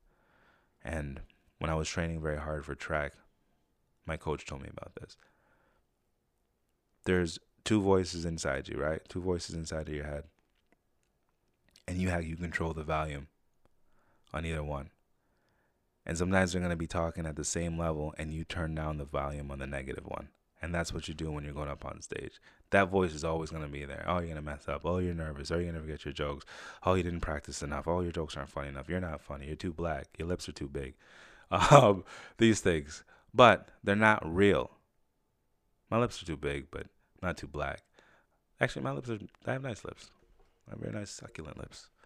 [0.84, 1.22] and
[1.60, 3.14] when I was training very hard for track,
[4.06, 5.18] My coach told me about this.
[7.06, 9.02] There's two voices inside you, right?
[9.08, 10.26] Two voices inside of your head.
[11.88, 13.28] And you have you control the volume
[14.34, 14.90] on either one.
[16.06, 18.98] And sometimes they're going to be talking at the same level and you turn down
[18.98, 20.30] the volume on the negative one.
[20.62, 22.40] And that's what you do when you're going up on stage.
[22.70, 24.06] That voice is always going to be there.
[24.08, 24.86] Oh, you're going to mess up.
[24.86, 25.52] Oh, you're nervous.
[25.52, 26.46] Oh, you're going to forget your jokes.
[26.86, 27.88] Oh, you didn't practice enough.
[27.88, 28.88] Oh, your jokes aren't funny enough.
[28.88, 29.48] You're not funny.
[29.48, 30.08] You're too black.
[30.18, 30.96] Your lips are too big.
[31.70, 32.04] Um,
[32.40, 33.04] these things.
[33.32, 34.72] But they're not real.
[35.92, 36.88] My lips are too big, but
[37.22, 37.84] not too black.
[38.60, 40.10] Actually, my lips are, I have nice lips.
[40.76, 41.90] Very nice, succulent lips.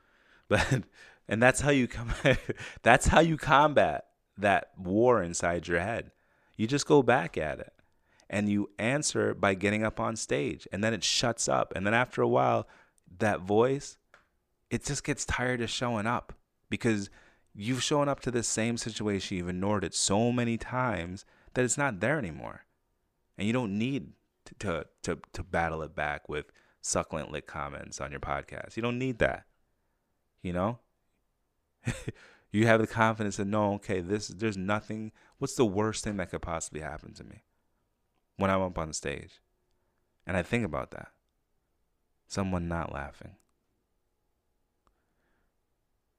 [0.49, 0.83] But,
[1.27, 2.13] and that's how you come,
[2.81, 4.05] that's how you combat
[4.37, 6.11] that war inside your head.
[6.55, 7.73] You just go back at it
[8.29, 11.93] and you answer by getting up on stage and then it shuts up and then
[11.93, 12.67] after a while
[13.19, 13.97] that voice
[14.69, 16.33] it just gets tired of showing up
[16.69, 17.09] because
[17.55, 21.77] you've shown up to the same situation you've ignored it so many times that it's
[21.77, 22.65] not there anymore
[23.37, 24.11] and you don't need
[24.45, 26.51] to to to, to battle it back with
[26.87, 29.45] succulent lit comments on your podcast you don't need that
[30.41, 30.79] you know
[32.51, 36.31] you have the confidence to know okay this there's nothing what's the worst thing that
[36.31, 37.43] could possibly happen to me
[38.37, 39.41] when I'm up on stage.
[40.25, 41.09] And I think about that.
[42.27, 43.35] Someone not laughing.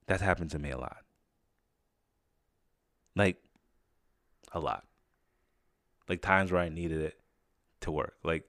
[0.06, 0.98] That happened to me a lot.
[3.14, 3.36] Like,
[4.52, 4.84] a lot.
[6.08, 7.20] Like, times where I needed it
[7.82, 8.16] to work.
[8.24, 8.48] Like,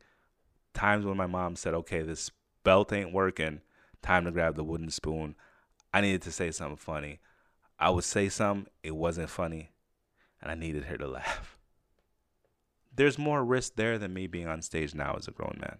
[0.79, 2.31] times when my mom said, okay, this
[2.63, 3.61] belt ain't working.
[4.01, 5.35] Time to grab the wooden spoon.
[5.93, 7.19] I needed to say something funny.
[7.77, 9.71] I would say something, it wasn't funny,
[10.41, 11.59] and I needed her to laugh
[12.99, 15.77] there's more risk there than me being on stage now as a grown man.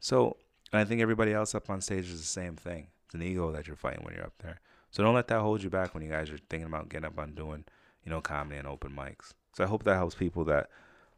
[0.00, 0.36] So,
[0.70, 2.88] and I think everybody else up on stage is the same thing.
[3.06, 4.60] It's an ego that you're fighting when you're up there.
[4.90, 7.18] So don't let that hold you back when you guys are thinking about getting up
[7.18, 7.64] on doing,
[8.04, 9.32] you know, comedy and open mics.
[9.56, 10.68] So I hope that helps people that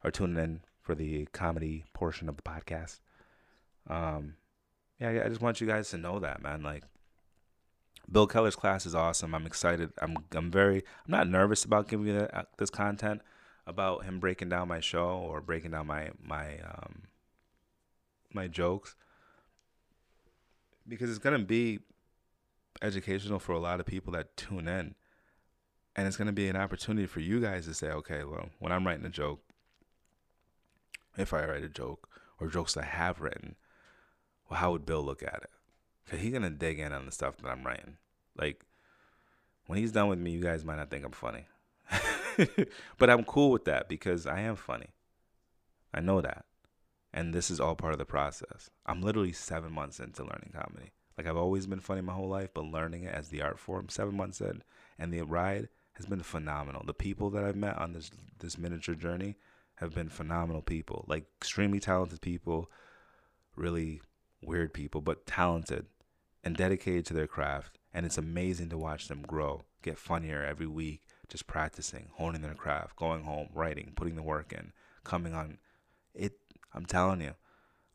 [0.05, 3.01] are tuning in for the comedy portion of the podcast.
[3.91, 4.35] Um,
[5.01, 6.63] yeah, I just want you guys to know that, man.
[6.63, 6.85] Like,
[8.11, 9.35] Bill Keller's class is awesome.
[9.35, 9.91] I'm excited.
[10.01, 13.21] I'm I'm very I'm not nervous about giving you that, uh, this content
[13.67, 17.03] about him breaking down my show or breaking down my my um,
[18.33, 18.95] my jokes
[20.87, 21.81] because it's gonna be
[22.81, 24.95] educational for a lot of people that tune in,
[25.97, 28.87] and it's gonna be an opportunity for you guys to say, okay, well, when I'm
[28.87, 29.41] writing a joke,
[31.17, 32.09] if I write a joke
[32.41, 33.57] or jokes I have written,
[34.49, 35.51] well, how would Bill look at it?
[36.09, 37.97] Cause he's gonna dig in on the stuff that I'm writing.
[38.37, 38.65] Like
[39.67, 41.47] when he's done with me, you guys might not think I'm funny.
[42.99, 44.89] but I'm cool with that because I am funny.
[45.93, 46.45] I know that.
[47.13, 48.71] And this is all part of the process.
[48.85, 50.93] I'm literally seven months into learning comedy.
[51.17, 53.89] Like I've always been funny my whole life, but learning it as the art form,
[53.89, 54.63] seven months in,
[54.99, 56.83] and the ride has been phenomenal.
[56.85, 59.37] The people that I've met on this this miniature journey
[59.77, 62.71] have been phenomenal people, like extremely talented people,
[63.55, 64.01] really
[64.43, 65.87] weird people, but talented
[66.43, 67.79] and dedicated to their craft.
[67.93, 72.55] And it's amazing to watch them grow, get funnier every week, just practicing, honing their
[72.55, 74.73] craft, going home, writing, putting the work in,
[75.05, 75.59] coming on.
[76.15, 76.39] It.
[76.75, 77.35] I'm telling you,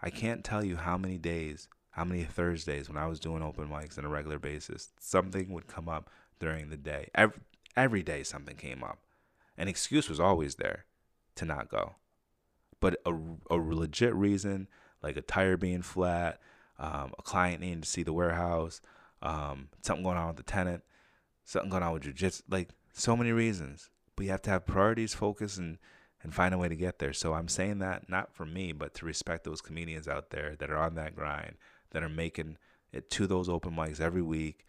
[0.02, 3.68] I can't tell you how many days, how many Thursdays when I was doing open
[3.68, 6.10] mics on a regular basis, something would come up
[6.40, 7.10] during the day.
[7.14, 7.40] Every
[7.78, 9.00] every day something came up.
[9.58, 10.86] An excuse was always there
[11.42, 11.96] to not go,
[12.80, 13.14] but a
[13.50, 14.68] a legit reason
[15.04, 16.39] like a tire being flat,
[16.78, 18.82] um, a client needing to see the warehouse,
[19.22, 20.84] um, something going on with the tenant,
[21.44, 23.89] something going on with jujitsu, like so many reasons.
[24.16, 25.78] But you have to have priorities, focus, and
[26.24, 27.14] and find a way to get there.
[27.14, 30.70] So I'm saying that not for me, but to respect those comedians out there that
[30.70, 31.56] are on that grind,
[31.92, 32.58] that are making
[32.94, 34.66] it to those open mics every week.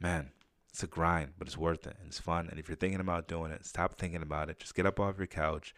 [0.00, 0.30] Man,
[0.76, 2.48] it's a grind, but it's worth it and it's fun.
[2.50, 4.58] And if you're thinking about doing it, stop thinking about it.
[4.58, 5.74] Just get up off your couch,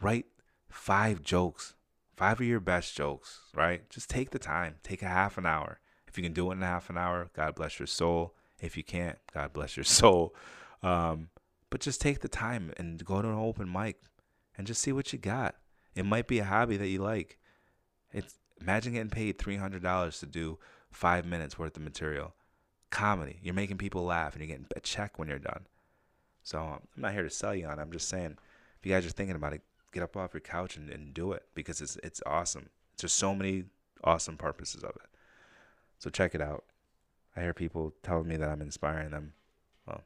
[0.00, 0.26] write
[0.68, 1.74] five jokes,
[2.16, 3.90] five of your best jokes, right?
[3.90, 5.80] Just take the time, take a half an hour.
[6.06, 8.36] If you can do it in a half an hour, God bless your soul.
[8.60, 10.36] If you can't, God bless your soul.
[10.84, 11.30] Um,
[11.68, 14.02] but just take the time and go to an open mic
[14.56, 15.56] and just see what you got.
[15.96, 17.38] It might be a hobby that you like.
[18.12, 20.60] It's imagine getting paid three hundred dollars to do
[20.92, 22.34] five minutes worth of material.
[22.90, 23.38] Comedy.
[23.42, 25.66] You're making people laugh and you're getting a check when you're done.
[26.42, 27.78] So I'm not here to sell you on.
[27.78, 27.82] It.
[27.82, 28.38] I'm just saying,
[28.78, 29.62] if you guys are thinking about it,
[29.92, 32.70] get up off your couch and, and do it because it's it's awesome.
[32.98, 33.64] There's so many
[34.02, 35.08] awesome purposes of it.
[35.98, 36.64] So check it out.
[37.36, 39.32] I hear people telling me that I'm inspiring them.
[39.86, 40.02] Well,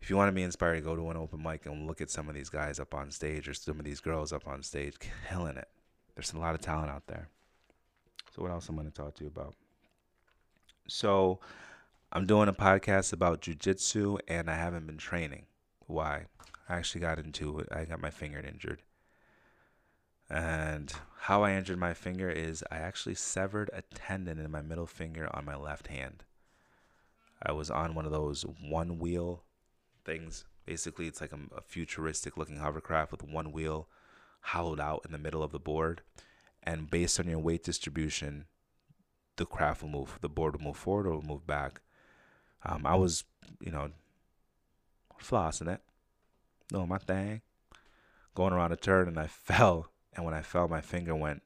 [0.00, 2.28] if you want to be inspired, go to an open mic and look at some
[2.28, 4.94] of these guys up on stage or some of these girls up on stage
[5.28, 5.68] killing it.
[6.14, 7.28] There's a lot of talent out there.
[8.34, 9.54] So, what else I'm going to talk to you about?
[10.88, 11.40] So,
[12.10, 15.44] I'm doing a podcast about jujitsu and I haven't been training.
[15.86, 16.26] why.
[16.68, 17.68] I actually got into it.
[17.70, 18.82] I got my finger injured.
[20.30, 24.86] And how I injured my finger is I actually severed a tendon in my middle
[24.86, 26.24] finger on my left hand.
[27.42, 29.44] I was on one of those one wheel
[30.04, 30.44] things.
[30.66, 33.88] Basically, it's like a, a futuristic looking hovercraft with one wheel
[34.40, 36.02] hollowed out in the middle of the board.
[36.62, 38.46] And based on your weight distribution,
[39.38, 41.80] the craft will move, the board will move forward or will move back.
[42.64, 43.24] Um, I was,
[43.60, 43.90] you know,
[45.22, 45.80] flossing it,
[46.70, 47.40] doing my thing,
[48.34, 49.90] going around a turn, and I fell.
[50.14, 51.42] And when I fell, my finger went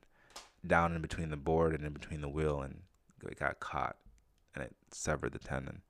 [0.66, 2.80] down in between the board and in between the wheel, and
[3.28, 3.96] it got caught,
[4.54, 5.82] and it severed the tendon.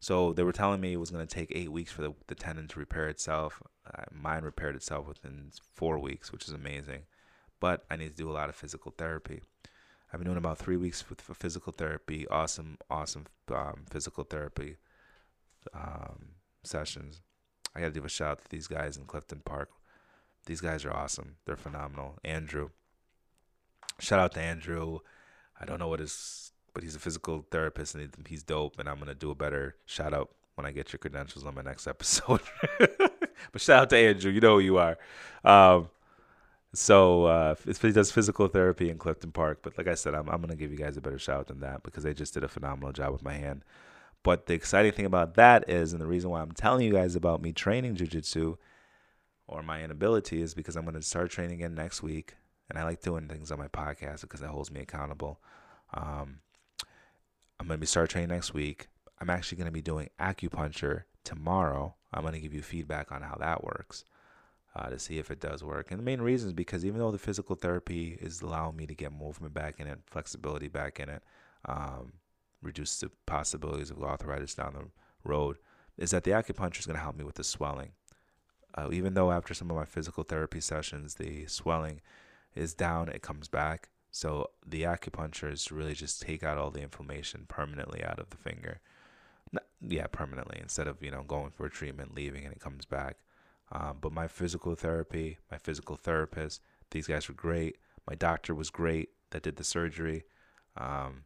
[0.00, 2.34] So they were telling me it was going to take eight weeks for the, the
[2.34, 3.62] tendon to repair itself.
[3.86, 7.02] Uh, mine repaired itself within four weeks, which is amazing.
[7.58, 9.42] But I need to do a lot of physical therapy.
[10.12, 12.26] I've been doing about three weeks with physical therapy.
[12.28, 14.76] Awesome, awesome um, physical therapy
[15.74, 16.30] um,
[16.62, 17.20] sessions.
[17.74, 19.70] I got to give a shout out to these guys in Clifton Park.
[20.46, 21.36] These guys are awesome.
[21.44, 22.18] They're phenomenal.
[22.24, 22.70] Andrew.
[24.00, 25.00] Shout out to Andrew.
[25.60, 28.78] I don't know what his, but he's a physical therapist and he's dope.
[28.78, 31.62] And I'm gonna do a better shout out when I get your credentials on my
[31.62, 32.40] next episode.
[32.78, 34.32] but shout out to Andrew.
[34.32, 34.96] You know who you are.
[35.44, 35.90] Um,
[36.74, 39.60] so uh, he does physical therapy in Clifton Park.
[39.62, 41.60] But like I said, I'm, I'm going to give you guys a better shout than
[41.60, 43.64] that because they just did a phenomenal job with my hand.
[44.22, 47.16] But the exciting thing about that is, and the reason why I'm telling you guys
[47.16, 48.58] about me training jujitsu
[49.46, 52.34] or my inability is because I'm going to start training again next week.
[52.68, 55.40] And I like doing things on my podcast because it holds me accountable.
[55.94, 56.40] Um,
[57.58, 58.88] I'm going to be start training next week.
[59.20, 61.94] I'm actually going to be doing acupuncture tomorrow.
[62.12, 64.04] I'm going to give you feedback on how that works
[64.74, 65.90] uh, to see if it does work.
[65.90, 68.94] And the main reason is because even though the physical therapy is allowing me to
[68.94, 71.22] get movement back in it, flexibility back in it,
[71.64, 72.12] um,
[72.62, 75.58] reduce the possibilities of arthritis down the road,
[75.96, 77.92] is that the acupuncture is going to help me with the swelling.
[78.74, 82.00] Uh, even though after some of my physical therapy sessions, the swelling
[82.54, 83.88] is down, it comes back.
[84.10, 88.30] So the acupuncture is to really just take out all the inflammation permanently out of
[88.30, 88.80] the finger.
[89.52, 92.84] Not, yeah, permanently instead of you know going for a treatment, leaving, and it comes
[92.84, 93.16] back.
[93.70, 97.76] Um, but my physical therapy, my physical therapist, these guys were great.
[98.06, 100.24] My doctor was great that did the surgery,
[100.76, 101.24] um,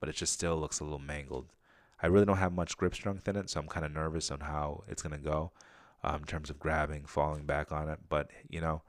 [0.00, 1.52] but it just still looks a little mangled.
[2.02, 4.40] I really don't have much grip strength in it, so I'm kind of nervous on
[4.40, 5.52] how it's gonna go
[6.02, 7.98] um, in terms of grabbing, falling back on it.
[8.08, 8.82] But you know,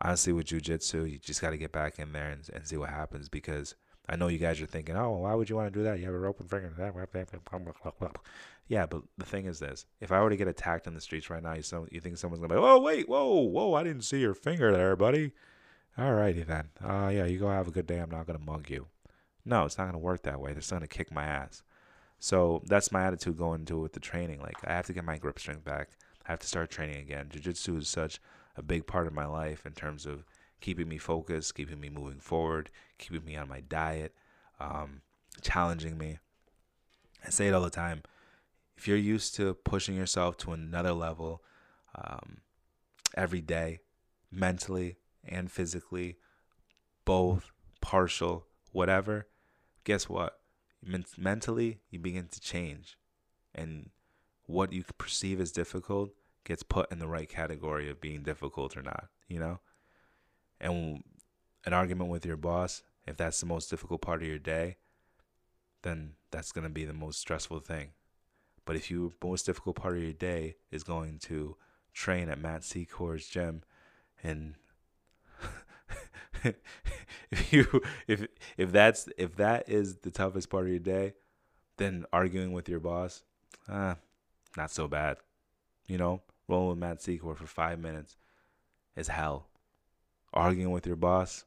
[0.00, 2.90] honestly, with jujitsu, you just got to get back in there and, and see what
[2.90, 3.74] happens because
[4.08, 5.98] I know you guys are thinking, oh, why would you want to do that?
[5.98, 6.72] You have a open finger.
[8.68, 11.30] Yeah, but the thing is this: if I were to get attacked in the streets
[11.30, 14.02] right now, you so you think someone's gonna be, oh wait, whoa, whoa, I didn't
[14.02, 15.32] see your finger there, buddy.
[15.96, 16.68] All righty then.
[16.82, 17.98] Uh, yeah, you go have a good day.
[17.98, 18.86] I'm not gonna mug you.
[19.44, 20.52] No, it's not gonna work that way.
[20.52, 21.62] They're still gonna kick my ass.
[22.18, 24.40] So that's my attitude going into it with the training.
[24.40, 25.90] Like I have to get my grip strength back.
[26.26, 27.28] I have to start training again.
[27.30, 28.20] Jiu-jitsu is such
[28.56, 30.24] a big part of my life in terms of
[30.60, 34.14] keeping me focused, keeping me moving forward, keeping me on my diet,
[34.60, 35.02] um,
[35.42, 36.18] challenging me.
[37.24, 38.02] I say it all the time.
[38.76, 41.42] If you're used to pushing yourself to another level
[41.94, 42.38] um,
[43.16, 43.80] every day,
[44.30, 46.16] mentally and physically,
[47.04, 47.50] both,
[47.80, 49.26] partial, whatever,
[49.84, 50.38] guess what?
[51.16, 52.96] mentally, you begin to change.
[53.54, 53.90] And
[54.46, 56.10] what you perceive as difficult
[56.44, 59.60] gets put in the right category of being difficult or not, you know?
[60.60, 61.02] And
[61.64, 64.76] an argument with your boss, if that's the most difficult part of your day,
[65.82, 67.90] then that's going to be the most stressful thing.
[68.64, 71.56] But if your most difficult part of your day is going to
[71.94, 73.62] train at Matt Secor's gym
[74.22, 74.54] and
[77.30, 81.14] if you if if that's if that is the toughest part of your day,
[81.76, 83.22] then arguing with your boss,
[83.68, 83.96] ah,
[84.56, 85.16] not so bad.
[85.86, 88.16] You know, rolling with Matt Secor for five minutes
[88.96, 89.48] is hell.
[90.32, 91.44] Arguing with your boss,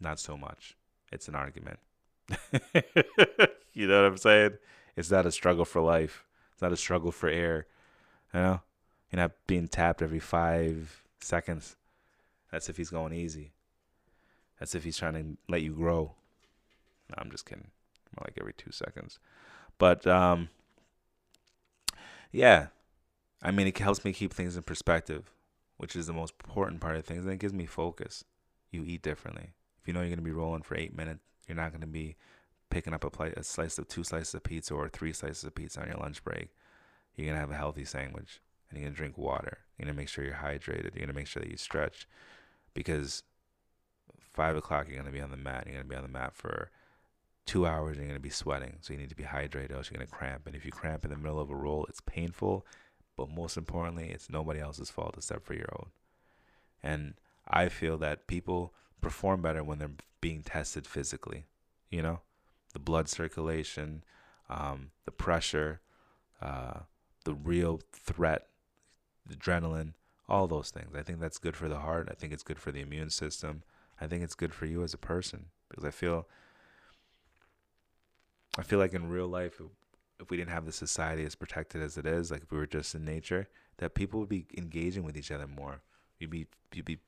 [0.00, 0.76] not so much.
[1.12, 1.78] It's an argument.
[3.72, 4.58] you know what I'm saying?
[4.96, 6.24] It's not a struggle for life.
[6.52, 7.66] It's not a struggle for air.
[8.34, 8.60] You know?
[9.10, 11.76] You're not being tapped every five seconds.
[12.50, 13.52] That's if he's going easy.
[14.58, 16.14] That's if he's trying to let you grow.
[17.10, 17.70] No, I'm just kidding.
[18.16, 19.18] More like every two seconds.
[19.78, 20.48] But um
[22.32, 22.68] yeah.
[23.42, 25.30] I mean it helps me keep things in perspective
[25.76, 27.24] which is the most important part of things.
[27.24, 28.24] And it gives me focus.
[28.70, 29.52] You eat differently.
[29.80, 31.86] If you know you're going to be rolling for eight minutes, you're not going to
[31.86, 32.16] be
[32.70, 35.54] picking up a, plate, a slice of two slices of pizza or three slices of
[35.54, 36.50] pizza on your lunch break.
[37.14, 39.58] You're going to have a healthy sandwich and you're going to drink water.
[39.78, 40.94] You're going to make sure you're hydrated.
[40.94, 42.08] You're going to make sure that you stretch
[42.74, 43.22] because
[44.32, 45.64] five o'clock, you're going to be on the mat.
[45.66, 46.70] You're going to be on the mat for
[47.46, 48.78] two hours and you're going to be sweating.
[48.80, 50.46] So you need to be hydrated, else you're going to cramp.
[50.46, 52.66] And if you cramp in the middle of a roll, it's painful
[53.16, 55.86] but most importantly, it's nobody else's fault except for your own.
[56.82, 57.14] And
[57.48, 59.90] I feel that people perform better when they're
[60.20, 61.46] being tested physically.
[61.90, 62.20] You know,
[62.72, 64.04] the blood circulation,
[64.50, 65.80] um, the pressure,
[66.40, 66.80] uh,
[67.24, 68.46] the real threat,
[69.26, 69.94] the adrenaline,
[70.28, 70.94] all those things.
[70.94, 72.08] I think that's good for the heart.
[72.10, 73.62] I think it's good for the immune system.
[74.00, 76.26] I think it's good for you as a person because I feel
[78.58, 79.60] I feel like in real life
[80.20, 82.66] if we didn't have the society as protected as it is, like if we were
[82.66, 83.48] just in nature,
[83.78, 85.82] that people would be engaging with each other more.
[86.18, 86.98] You'd be you'd be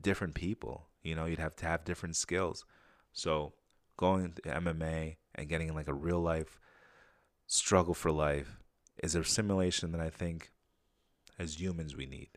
[0.00, 0.86] different people.
[1.02, 2.64] You know, you'd have to have different skills.
[3.12, 3.52] So
[3.96, 6.58] going to MMA and getting in like a real life
[7.46, 8.58] struggle for life
[9.02, 10.50] is a simulation that I think
[11.38, 12.30] as humans we need.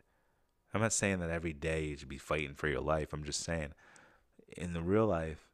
[0.72, 3.12] I'm not saying that every day you should be fighting for your life.
[3.12, 3.74] I'm just saying
[4.56, 5.48] in the real life,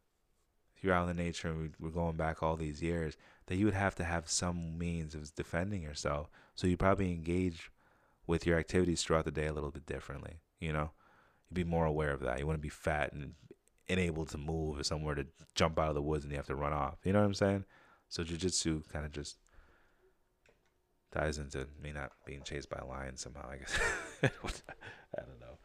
[0.77, 3.16] if you're out in the nature and we're going back all these years,
[3.49, 6.30] that you would have to have some means of defending yourself.
[6.55, 7.70] So you probably engage
[8.26, 10.40] with your activities throughout the day a little bit differently.
[10.61, 10.90] You know,
[11.49, 12.38] you'd be more aware of that.
[12.38, 13.32] You to be fat and
[13.88, 16.55] unable to move or somewhere to jump out of the woods and you have to
[16.55, 16.99] run off.
[17.05, 17.64] You know what I'm saying?
[18.11, 19.38] So jujitsu kind of just
[21.11, 23.49] ties into me not being chased by a lion somehow.
[23.51, 23.78] I guess
[24.22, 25.59] I don't know,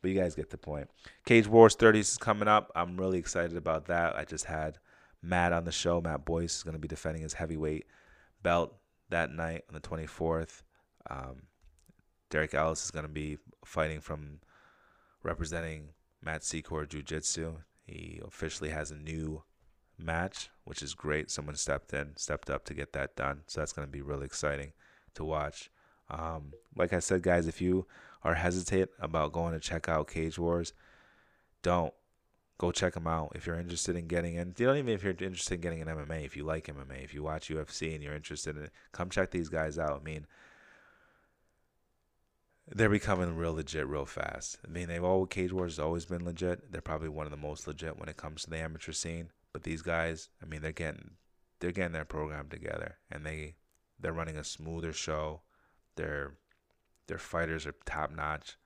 [0.00, 0.88] but you guys get the point.
[1.24, 2.70] Cage Wars 30s is coming up.
[2.76, 4.14] I'm really excited about that.
[4.14, 4.78] I just had
[5.26, 6.00] Matt on the show.
[6.00, 7.86] Matt Boyce is going to be defending his heavyweight
[8.42, 8.74] belt
[9.10, 10.62] that night on the 24th.
[11.10, 11.42] Um,
[12.30, 14.40] Derek Ellis is going to be fighting from
[15.22, 15.90] representing
[16.22, 17.56] Matt Secor Jiu Jitsu.
[17.84, 19.42] He officially has a new
[19.98, 21.30] match, which is great.
[21.30, 23.42] Someone stepped in, stepped up to get that done.
[23.46, 24.72] So that's going to be really exciting
[25.14, 25.70] to watch.
[26.08, 27.86] Um, like I said, guys, if you
[28.22, 30.72] are hesitant about going to check out Cage Wars,
[31.62, 31.92] don't
[32.58, 34.54] go check them out if you're interested in getting in.
[34.56, 36.24] You don't even if you're interested in getting in MMA.
[36.24, 39.30] If you like MMA, if you watch UFC and you're interested in it, come check
[39.30, 40.00] these guys out.
[40.00, 40.26] I mean,
[42.68, 44.58] they're becoming real legit real fast.
[44.66, 46.72] I mean, they've all Cage Wars has always been legit.
[46.72, 49.30] They're probably one of the most legit when it comes to the amateur scene.
[49.52, 51.12] But these guys, I mean, they're getting
[51.60, 53.56] they're getting their program together, and they
[53.98, 55.42] they're running a smoother show.
[55.94, 56.34] Their
[57.06, 58.56] their fighters are top notch.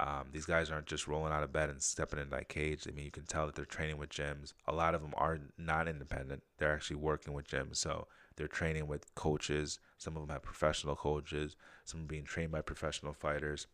[0.00, 2.86] Um, these guys aren't just rolling out of bed and stepping into that cage.
[2.88, 4.54] I mean, you can tell that they're training with gyms.
[4.66, 7.76] A lot of them are not independent; they're actually working with gyms.
[7.76, 9.78] So they're training with coaches.
[9.98, 11.56] Some of them have professional coaches.
[11.84, 13.66] Some are being trained by professional fighters.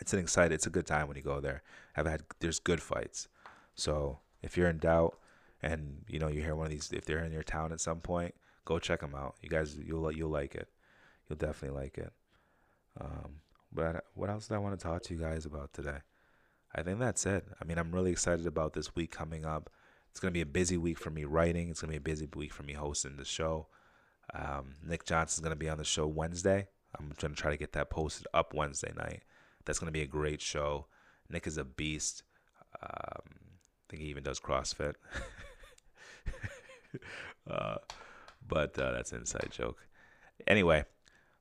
[0.00, 0.54] It's an exciting.
[0.54, 1.62] It's a good time when you go there.
[1.96, 3.28] I've had there's good fights.
[3.74, 5.18] So if you're in doubt,
[5.62, 8.00] and you know you hear one of these, if they're in your town at some
[8.00, 9.36] point, go check them out.
[9.42, 10.68] You guys, you'll you'll like it.
[11.28, 12.12] You'll definitely like it.
[13.00, 13.40] Um,
[13.72, 15.98] but what else did I want to talk to you guys about today?
[16.74, 17.44] I think that's it.
[17.60, 19.70] I mean, I'm really excited about this week coming up.
[20.10, 21.70] It's going to be a busy week for me writing.
[21.70, 23.68] It's going to be a busy week for me hosting the show.
[24.34, 26.68] Um, Nick Johnson's going to be on the show Wednesday.
[26.98, 29.22] I'm going to try to get that posted up Wednesday night.
[29.64, 30.86] That's going to be a great show.
[31.28, 32.22] Nick is a beast.
[32.82, 34.94] Um, I think he even does CrossFit.
[37.50, 37.76] uh,
[38.46, 39.78] but uh, that's an inside joke.
[40.46, 40.84] Anyway,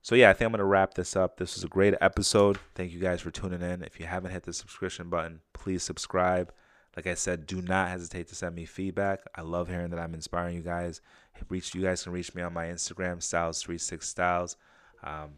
[0.01, 1.37] so yeah, I think I'm gonna wrap this up.
[1.37, 2.57] This was a great episode.
[2.75, 3.83] Thank you guys for tuning in.
[3.83, 6.53] If you haven't hit the subscription button, please subscribe.
[6.95, 9.21] Like I said, do not hesitate to send me feedback.
[9.35, 11.01] I love hearing that I'm inspiring you guys.
[11.47, 14.55] Reach you guys can reach me on my Instagram, Styles36Styles.
[15.03, 15.35] Um,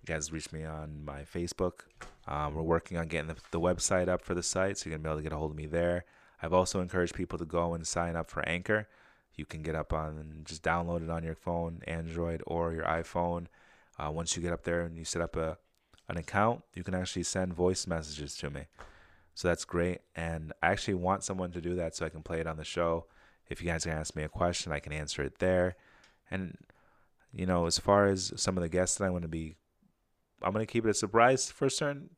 [0.00, 1.80] you guys reach me on my Facebook.
[2.26, 5.08] Um, we're working on getting the, the website up for the site, so you're gonna
[5.08, 6.04] be able to get a hold of me there.
[6.42, 8.88] I've also encouraged people to go and sign up for Anchor.
[9.34, 13.46] You can get up on just download it on your phone, Android or your iPhone.
[14.02, 15.58] Uh, once you get up there and you set up a
[16.08, 18.62] an account, you can actually send voice messages to me.
[19.34, 20.00] So that's great.
[20.16, 22.64] And I actually want someone to do that so I can play it on the
[22.64, 23.06] show.
[23.48, 25.76] If you guys can ask me a question, I can answer it there.
[26.30, 26.58] And
[27.32, 29.56] you know, as far as some of the guests that I want to be,
[30.42, 32.10] I'm gonna keep it a surprise for certain,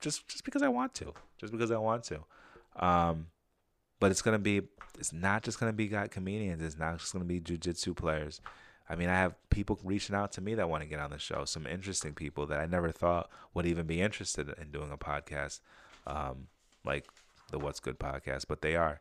[0.00, 2.20] just just because I want to, just because I want to.
[2.76, 3.26] Um,
[3.98, 4.62] but it's gonna be,
[4.98, 6.62] it's not just gonna be got comedians.
[6.62, 8.40] It's not just gonna be jujitsu players.
[8.88, 11.18] I mean, I have people reaching out to me that want to get on the
[11.18, 11.44] show.
[11.44, 15.60] Some interesting people that I never thought would even be interested in doing a podcast,
[16.06, 16.48] um,
[16.84, 17.06] like
[17.50, 19.00] the What's Good podcast, but they are.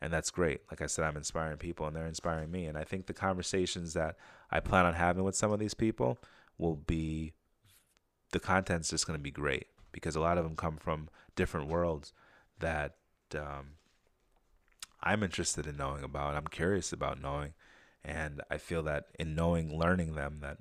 [0.00, 0.60] And that's great.
[0.70, 2.66] Like I said, I'm inspiring people and they're inspiring me.
[2.66, 4.16] And I think the conversations that
[4.50, 6.18] I plan on having with some of these people
[6.58, 7.32] will be
[8.32, 11.68] the content's just going to be great because a lot of them come from different
[11.68, 12.12] worlds
[12.58, 12.96] that
[13.34, 13.76] um,
[15.02, 16.34] I'm interested in knowing about.
[16.34, 17.54] I'm curious about knowing
[18.06, 20.58] and I feel that in knowing, learning them, that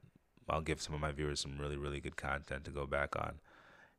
[0.50, 3.36] I'll give some of my viewers some really, really good content to go back on.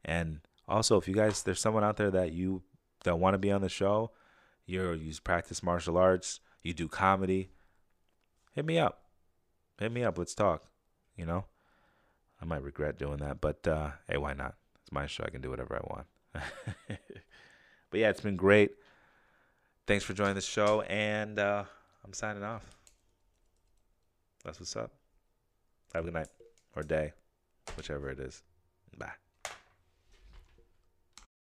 [0.04, 2.62] And also, if you guys, there's someone out there that you
[3.04, 4.10] that want to be on the show,
[4.66, 7.50] you're you practice martial arts, you do comedy,
[8.52, 9.02] hit me up,
[9.78, 10.18] hit me up.
[10.18, 10.64] Let's talk.
[11.16, 11.44] You know,
[12.42, 14.56] I might regret doing that, but uh, hey, why not?
[14.82, 15.22] It's my show.
[15.24, 16.06] I can do whatever I want.
[17.90, 18.72] but yeah, it's been great.
[19.86, 21.62] Thanks for joining the show, and uh,
[22.04, 22.64] I'm signing off.
[24.46, 24.92] That's what's up.
[25.92, 26.28] Have a good night
[26.76, 27.12] or day,
[27.76, 28.44] whichever it is.
[28.96, 29.10] Bye.